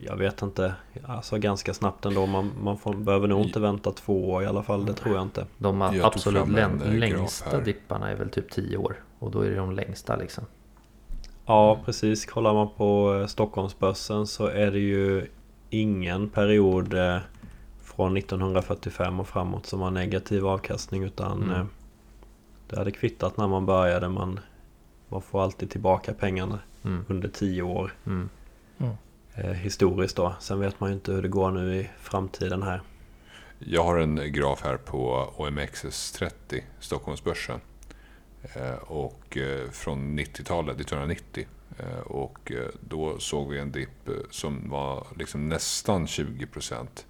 [0.00, 2.26] jag vet inte, alltså ganska snabbt ändå.
[2.26, 5.22] Man, man får, behöver nog inte vänta två år i alla fall, det tror jag
[5.22, 5.46] inte.
[5.58, 8.96] De Jag absolut eh, längsta dipparna är väl typ 10 år.
[9.18, 10.44] Och då är det de längsta liksom.
[11.46, 12.26] Ja, precis.
[12.26, 15.26] Kollar man på eh, Stockholmsbörsen så är det ju
[15.70, 17.18] ingen period eh,
[17.96, 21.60] från 1945 och framåt som har negativ avkastning utan Mm.
[21.60, 21.66] eh,
[22.68, 24.08] det hade kvittat när man började.
[24.08, 24.40] Man,
[25.08, 27.04] man får alltid tillbaka pengarna Mm.
[27.08, 28.28] under 10 år Mm.
[29.34, 30.34] eh, historiskt då.
[30.40, 32.82] Sen vet man ju inte hur det går nu i framtiden här.
[33.58, 37.60] Jag har en graf här på OMXS30, Stockholmsbörsen.
[38.42, 41.46] Eh, Och eh, från 90-talet, 1990.
[41.78, 47.06] Eh, Och eh, då såg vi en dipp som var liksom nästan 20 procent.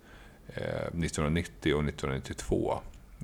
[0.62, 2.78] 1990 och 1992.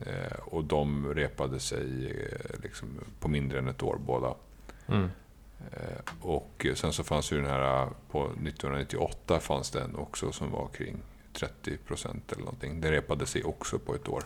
[0.06, 2.88] Eh, Och de repade sig eh, liksom
[3.20, 4.34] på mindre än ett år båda.
[4.88, 5.08] Mm.
[5.72, 10.68] Eh, Och sen så fanns ju den här, på 1998 fanns den också som var
[10.68, 10.96] kring
[11.32, 12.80] 30 procent eller någonting.
[12.80, 14.22] Den repade sig också på ett år.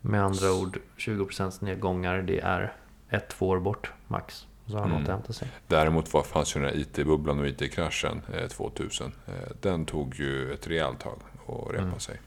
[0.00, 2.72] Med andra ord, 20% nedgångar det är
[3.10, 4.46] ett, två år bort max.
[4.66, 5.02] Så har Mm.
[5.02, 5.48] något sig.
[5.66, 9.12] Däremot var, fanns ju den här IT-bubblan och IT-kraschen eh, 2000.
[9.26, 11.18] Eh, den tog ju ett rejält tag
[11.66, 12.00] att repa Mm.
[12.00, 12.20] sig.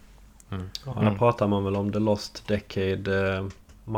[0.52, 0.70] Mm.
[0.86, 1.06] Ja, Mm.
[1.06, 3.36] Där pratar man väl om the lost decade.
[3.38, 3.48] Eh,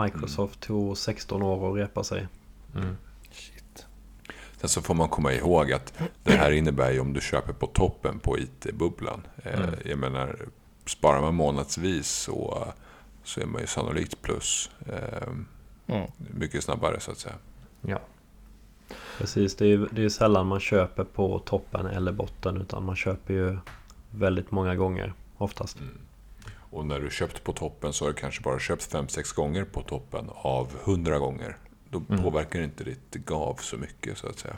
[0.03, 2.27] Microsoft tog 16 år att repa sig.
[2.75, 2.97] Mm.
[3.31, 3.85] Shit.
[4.57, 7.67] Sen så får man komma ihåg att det här innebär ju om du köper på
[7.67, 9.21] toppen på IT-bubblan.
[9.43, 9.75] Eh, Mm.
[9.85, 10.39] Jag menar,
[10.85, 12.67] sparar man månadsvis så,
[13.23, 14.71] så är man ju sannolikt plus.
[14.85, 15.27] Eh,
[15.87, 16.11] Mm.
[16.17, 17.35] mycket snabbare så att säga.
[17.81, 17.99] Ja.
[19.17, 22.95] Precis, det är ju det är sällan man köper på toppen eller botten utan man
[22.95, 23.57] köper ju
[24.11, 25.77] väldigt många gånger oftast.
[26.69, 29.81] Och när du köpt på toppen så har du kanske bara köpt 5-6 gånger på
[29.81, 31.57] toppen av 100 gånger.
[31.89, 32.23] Då Mm.
[32.23, 34.57] påverkar inte ditt gav så mycket så att säga.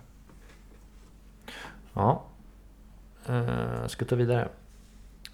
[1.93, 2.23] Ja.
[3.29, 4.49] Uh, ska ta vidare.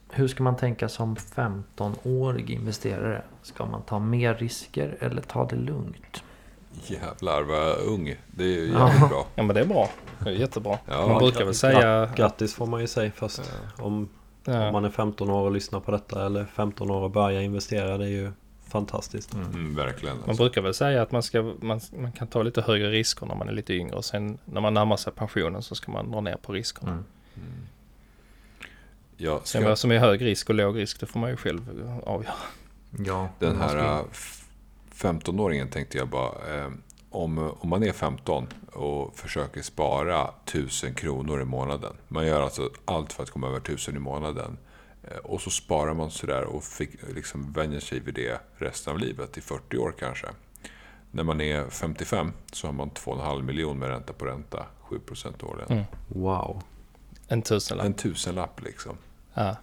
[0.10, 3.24] Hur ska man tänka som 15-årig investerare?
[3.42, 6.24] Ska man ta mer risker eller ta det lugnt?
[6.84, 8.16] Jävlar vad ung.
[8.28, 8.90] Det är ju Ja.
[8.90, 9.28] jävligt bra.
[9.36, 9.90] Ja men det är bra.
[10.20, 10.78] Det är jättebra.
[10.88, 11.08] Ja.
[11.08, 12.10] man brukar väl säga...
[12.16, 13.40] Grattis får man ju säga först.
[13.78, 14.10] Om, om
[14.54, 17.98] Ja, man är 15 år och lyssnar på detta eller 15 år och börjar investera.
[17.98, 18.32] Det är ju
[18.68, 19.34] fantastiskt.
[19.34, 20.16] Mm, verkligen.
[20.18, 20.44] man Alltså.
[20.44, 23.48] brukar väl säga att man, ska, man, man kan ta lite högre risker när man
[23.50, 23.96] är lite yngre.
[23.96, 26.92] Och sen när man närmar sig pensionen så ska man dra ner på riskerna.
[26.92, 27.04] Mm.
[29.18, 31.38] Jag Sen ska, vad som är hög risk och låg risk det får man ju
[31.38, 32.34] själv avgöra.
[33.06, 34.04] Ja, den man ska- här
[34.96, 36.56] 15-åringen tänkte jag bara.
[36.56, 36.72] Eh,
[37.10, 41.94] om, om man är 15 och försöker spara 1000 kronor i månaden.
[42.08, 44.58] Man gör alltså allt för att komma över 1000 i månaden.
[45.04, 49.00] Eh, och så sparar man sådär och fick, liksom vänjer sig vid det resten av
[49.00, 49.38] livet.
[49.38, 50.28] I 40 år kanske.
[51.12, 54.66] När man är 55 så har man 2,5 miljoner med ränta på ränta.
[54.82, 55.72] 7 procent årligen.
[55.72, 55.84] Mm.
[56.08, 56.62] Wow.
[57.28, 57.86] En tusenlapp.
[57.86, 58.98] En tusenlapp liksom.
[59.34, 59.56] Ja.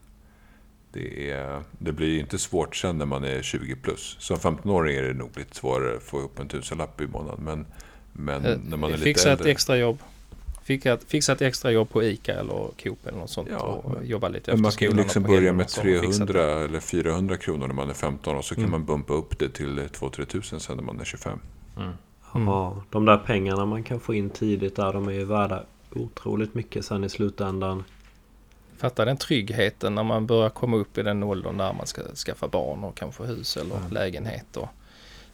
[0.92, 4.16] Det, är, det blir inte svårt sen när man är 20 plus.
[4.20, 7.40] Som 15-åring är det nog lite svårare att få upp en tusenlapp i månaden.
[7.44, 7.66] Men,
[8.12, 9.52] men Eh, när man är lite Fixa ett äldre.
[9.52, 9.98] extra jobb.
[10.64, 13.48] Fixa ett, fixa ett extra jobb på ICA eller Coop eller något sånt.
[13.50, 16.00] Ja, och jobba lite Men efter man kan ju liksom börja med så har man
[16.00, 16.64] fixat 300 det.
[16.64, 18.70] eller 400 kronor när man är 15 och så kan Mm.
[18.70, 21.38] man bumpa upp det till 2-3 tusen sen när man är 25.
[21.76, 21.90] Mm.
[22.34, 22.48] Mm.
[22.48, 26.54] Ja, de där pengarna man kan få in tidigt där, de är ju värda otroligt
[26.54, 27.84] mycket sen i slutändan.
[28.82, 32.48] Fatta den tryggheten när man börjar komma upp i den åldern där man ska skaffa
[32.48, 33.90] barn och kanske hus eller Mm.
[33.92, 34.56] lägenhet.
[34.56, 34.68] Och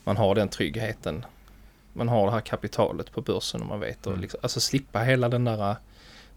[0.04, 1.24] man har den tryggheten.
[1.92, 4.06] Man har det här kapitalet på börsen och man vet.
[4.06, 4.22] Och Mm.
[4.22, 5.76] liksom, alltså slippa hela den där...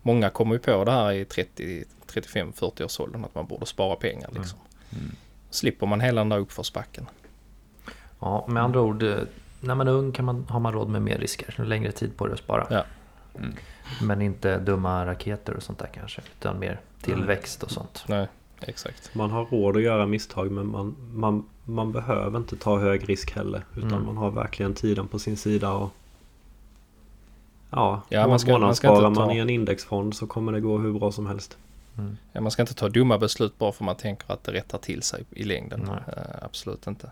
[0.01, 3.66] Många kommer ju på det här i 30, 35, 40 års åldern att man borde
[3.66, 4.30] spara pengar.
[4.34, 4.59] Liksom.
[4.91, 5.12] Mm.
[5.49, 7.05] Slipper man hela den där uppförsbacken.
[8.20, 9.03] Ja, med andra ord.
[9.03, 9.18] eh,
[9.59, 11.64] när man är ung kan man, har man råd med mer risker.
[11.66, 12.68] Längre tid på det att spara.
[12.70, 12.84] Ja.
[13.38, 13.53] Mm.
[14.01, 16.21] Men inte dumma raketer och sånt där kanske.
[16.39, 18.03] Utan mer tillväxt och sånt.
[18.07, 18.27] Nej,
[18.61, 19.15] exakt.
[19.15, 23.31] Man har råd att göra misstag men man, man, man behöver inte ta hög risk
[23.35, 23.63] heller.
[23.75, 24.05] Utan Mm.
[24.05, 25.71] man har verkligen tiden på sin sida.
[25.73, 25.89] Och,
[27.69, 30.59] ja, Ja, man ska- man ska inte man ta- i en indexfond så kommer det
[30.59, 31.57] gå hur bra som helst.
[31.97, 32.17] Mm.
[32.31, 35.01] Ja, man ska inte ta dumma beslut bara för man tänker att det rättar till
[35.01, 35.83] sig i längden.
[35.87, 36.03] Nej.
[36.17, 37.09] Eh, absolut inte.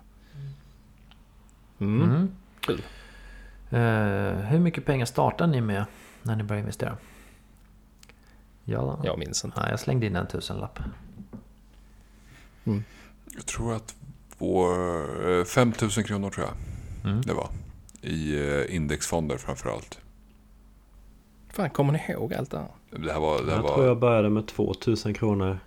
[1.80, 2.02] Mm.
[2.04, 2.32] Mm.
[2.60, 2.82] Kul.
[3.72, 3.80] Eh,
[4.50, 5.86] hur mycket pengar startar ni med
[6.30, 6.98] när ni börjar investera?
[8.66, 9.60] Ja, Jag minns inte.
[9.62, 10.80] Nej, jag slängde in en tusenlapp.
[13.36, 13.96] Jag tror att
[14.38, 15.40] vår...
[15.40, 16.56] eh, 5 000 kronor tror jag
[17.12, 17.22] Mm.
[17.22, 17.50] det var.
[18.02, 20.00] I eh, indexfonder framför allt.
[21.50, 22.68] Fan, kommer ni ihåg allt det här?
[22.90, 23.42] Det här var...
[23.42, 25.60] Det här Jag var tror jag började med 2000 kronor.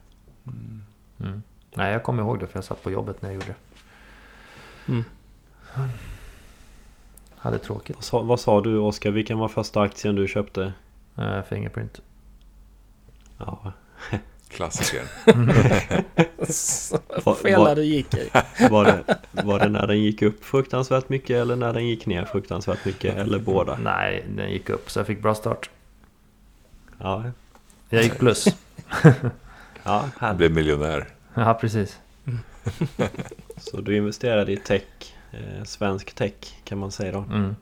[1.20, 1.42] Mm.
[1.74, 3.46] Nej, jag kommer ihåg det för jag satt på jobbet när jag gjorde
[4.86, 5.04] det.
[7.42, 7.96] Hade tråkigt.
[7.96, 9.10] Vad sa, vad sa du Oskar?
[9.10, 10.72] Vilken var första aktien du köpte?
[11.18, 12.00] Uh, fingerprint.
[13.38, 13.72] Ja,
[14.48, 15.02] klassiker.
[17.24, 18.30] Vad va- du gick i.
[18.70, 19.04] var, det,
[19.42, 23.16] var det när den gick upp fruktansvärt mycket eller när den gick ner fruktansvärt mycket?
[23.16, 23.78] Eller båda?
[23.82, 25.70] Nej, den gick upp så jag fick bra start.
[26.98, 27.24] Ja,
[27.88, 28.46] Jag gick plus.
[29.82, 30.38] ja härligt.
[30.38, 31.08] blev miljonär.
[31.34, 31.98] ja, precis.
[33.56, 37.18] Så du investerade i tech, eh, svensk tech kan man säga då.
[37.18, 37.56] Mm.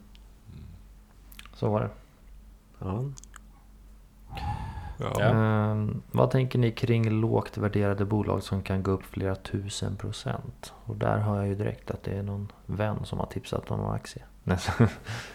[1.53, 1.89] Så var det.
[2.79, 3.03] Ja.
[4.99, 5.21] Ja.
[5.21, 10.73] Ehm, vad tänker ni kring lågt värderade bolag som kan gå upp flera tusen procent?
[10.85, 13.79] Och där har jag ju direkt att det är någon vän som har tipsat om
[13.79, 14.23] någon aktie.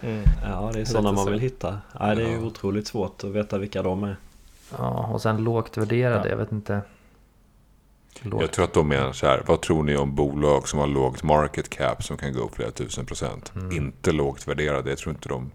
[0.02, 0.22] Mm.
[0.42, 1.30] ja, det är sådana man så.
[1.30, 1.80] vill hitta.
[2.00, 2.46] Ja, det är ju Ja.
[2.46, 4.16] otroligt svårt att veta vilka de är.
[4.78, 6.30] ja, och sen lågt värderade, Ja.
[6.30, 6.80] jag vet inte.
[8.22, 8.40] Lågt.
[8.42, 9.42] Jag tror att de menar så här.
[9.46, 12.70] Vad tror ni om bolag som har lågt market cap som kan gå upp flera
[12.70, 13.52] tusen procent?
[13.56, 13.72] Mm.
[13.72, 14.90] Inte lågt värderade.
[14.90, 15.50] Jag tror inte de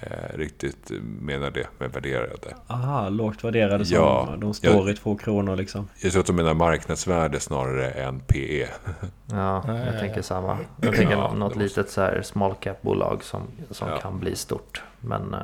[0.00, 0.90] eh, riktigt
[1.20, 2.56] menar det med värderade.
[2.66, 4.34] Aha, lågt värderade som Ja.
[4.38, 5.88] de står i två kronor liksom.
[6.02, 8.20] Jag tror att de menar marknadsvärde snarare än.
[8.20, 8.58] PE.
[8.60, 8.66] Ja,
[9.32, 10.22] Ja, jag ja, tänker ja.
[10.22, 10.58] samma.
[10.82, 13.98] Jag tänker Ja, nå- något måste- litet så här small cap bolag som, som Ja.
[14.00, 14.82] kan bli stort.
[15.00, 15.40] Men eh,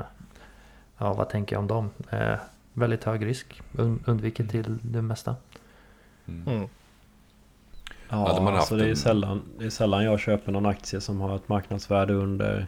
[0.98, 1.90] ja, vad tänker jag om dem?
[2.10, 2.34] Eh,
[2.72, 3.60] väldigt hög risk.
[3.78, 5.36] Un- undviker till det mesta.
[6.28, 6.68] Mm.
[8.08, 10.66] Ja, Hade man haft så det är, en- sällan, det är sällan jag köper någon
[10.66, 12.66] aktie som har ett marknadsvärde under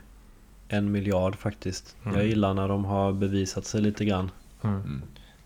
[0.68, 1.96] en miljard faktiskt.
[2.04, 2.16] Mm.
[2.16, 4.30] Jag gillar när de har bevisat sig lite grann.
[4.62, 4.76] Mm.
[4.76, 5.02] Mm,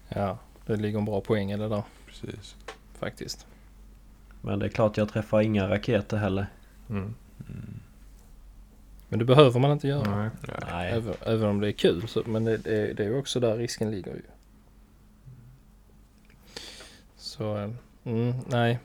[0.09, 2.57] Ja, det ligger en bra poäng i det där precis.
[2.99, 3.47] faktiskt.
[4.43, 6.47] Men det är klart jag träffar inga raketer heller.
[6.91, 7.15] Mm.
[9.09, 10.17] Men det behöver man inte göra.
[10.17, 10.31] Nej.
[10.71, 10.93] Nej.
[10.93, 12.09] Även, även om det är kul.
[12.09, 14.23] Så, men det, det, det är ju också där risken ligger ju.
[17.17, 17.71] Så, eh,
[18.05, 18.79] mm, nej.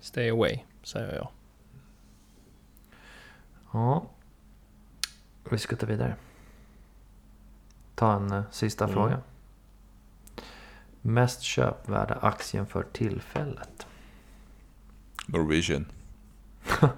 [0.00, 1.28] Stay away, säger jag.
[3.72, 4.06] Ja.
[5.50, 6.16] Vi ska ta vidare.
[7.94, 8.94] Ta en eh, sista Mm.
[8.94, 9.20] fråga.
[11.02, 13.86] Mest köpvärda aktien för tillfället?
[15.26, 15.86] Norwegian.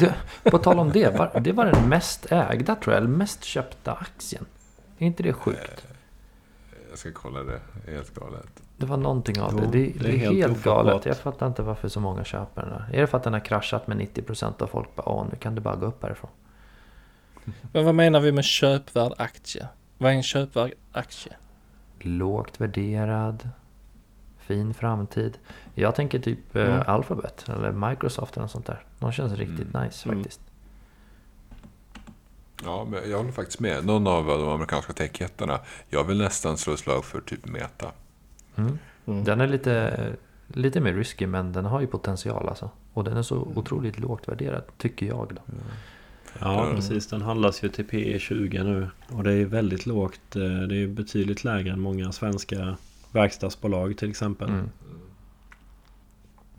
[0.00, 0.12] Du,
[0.50, 3.92] på tal om det, var, det var den mest ägda tror jag, eller mest köpta
[3.92, 4.46] aktien.
[4.98, 5.86] Är inte det sjukt?
[6.90, 7.60] Jag ska kolla det.
[7.86, 8.62] Helt galet.
[8.82, 9.66] Det var någonting av Jo, det.
[9.66, 10.64] Det, det är helt, ofattbart.
[10.84, 11.06] galet.
[11.06, 12.88] Jag fattar inte varför så många köper den där.
[12.92, 15.54] Är det för att den har kraschat med 90% av folk bara åh nu kan
[15.54, 16.30] det bara gå upp härifrån?
[17.72, 19.68] Men vad menar vi med köpvärd aktie?
[19.98, 21.32] Vad är en köpvärd aktie?
[22.00, 23.48] Lågt värderad.
[24.38, 25.38] Fin framtid.
[25.74, 26.82] Jag tänker typ eh, Mm.
[26.86, 28.84] Alphabet eller Microsoft eller något sånt där.
[28.98, 30.18] De känns riktigt nice Mm.
[30.18, 30.40] faktiskt.
[32.64, 33.86] Ja, men jag håller faktiskt med.
[33.86, 35.60] Någon av de amerikanska techjättarna.
[35.88, 37.92] Jag vill nästan slå ett slag för typ Meta.
[38.56, 38.78] Mm.
[39.06, 39.24] Mm.
[39.24, 40.06] Den är lite,
[40.46, 42.70] lite mer risky men den har ju potential alltså.
[42.92, 45.42] Och den är så otroligt lågt värderad tycker jag då.
[46.40, 46.76] Ja Mm.
[46.76, 48.88] precis, den handlas ju till P 20 nu.
[49.08, 50.36] Och det är väldigt lågt.
[50.36, 52.76] eh, Det är betydligt lägre än många svenska
[53.12, 54.48] verkstadsbolag till exempel.
[54.48, 54.70] Mm.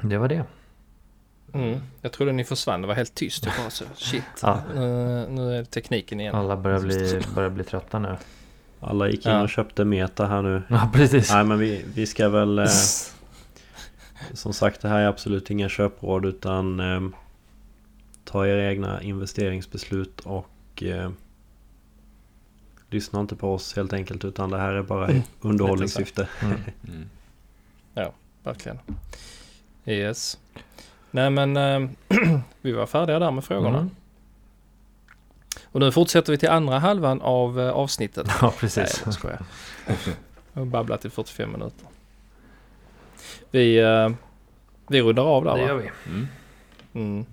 [0.01, 0.43] Det var det.
[1.53, 1.79] Mm.
[2.01, 3.45] Jag trodde ni försvann, det var helt tyst.
[3.45, 4.23] Jag bara så, shit.
[4.41, 4.61] Ja.
[4.75, 4.81] Nu,
[5.29, 6.35] nu är tekniken igen.
[6.35, 8.17] Alla börjar bli, börjar bli trötta nu.
[8.83, 9.41] Alla gick in Ja.
[9.41, 10.63] och köpte Meta här nu.
[10.67, 11.31] Ja precis.
[11.31, 12.59] Nej men vi, vi ska väl...
[12.59, 12.65] Eh,
[14.33, 17.01] som sagt det här är absolut inga köpråd utan eh,
[18.23, 21.11] Ta era egna investeringsbeslut och eh,
[22.89, 26.27] Lyssna inte på oss helt enkelt utan det här är bara i underhållningssyfte.
[26.41, 26.57] Mm.
[26.87, 28.11] Mm.
[28.43, 28.79] Verkligen.
[29.85, 30.37] Yes.
[31.11, 31.89] Nej men eh,
[32.61, 33.77] vi var färdiga där med frågorna.
[33.77, 33.89] Mm.
[35.73, 38.27] Och nu fortsätter vi till andra halvan av eh, avsnittet.
[38.27, 39.01] Ja Nej, precis.
[39.05, 39.41] jag skojar.
[40.53, 41.87] Jag har babblat i 45 minuter.
[43.51, 44.09] Vi, eh,
[44.87, 45.67] vi rundar av där Det va?
[45.67, 45.89] gör vi.
[46.05, 46.27] Mm.
[46.93, 47.25] Mm.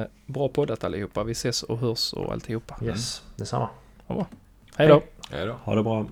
[0.00, 1.24] Eh, bra poddat allihopa.
[1.24, 2.78] Vi ses och hörs och alltihopa.
[2.82, 3.68] Yes, detsamma.
[4.76, 5.02] Hej då!
[5.30, 5.52] Hej då.
[5.52, 6.06] Ha det bra.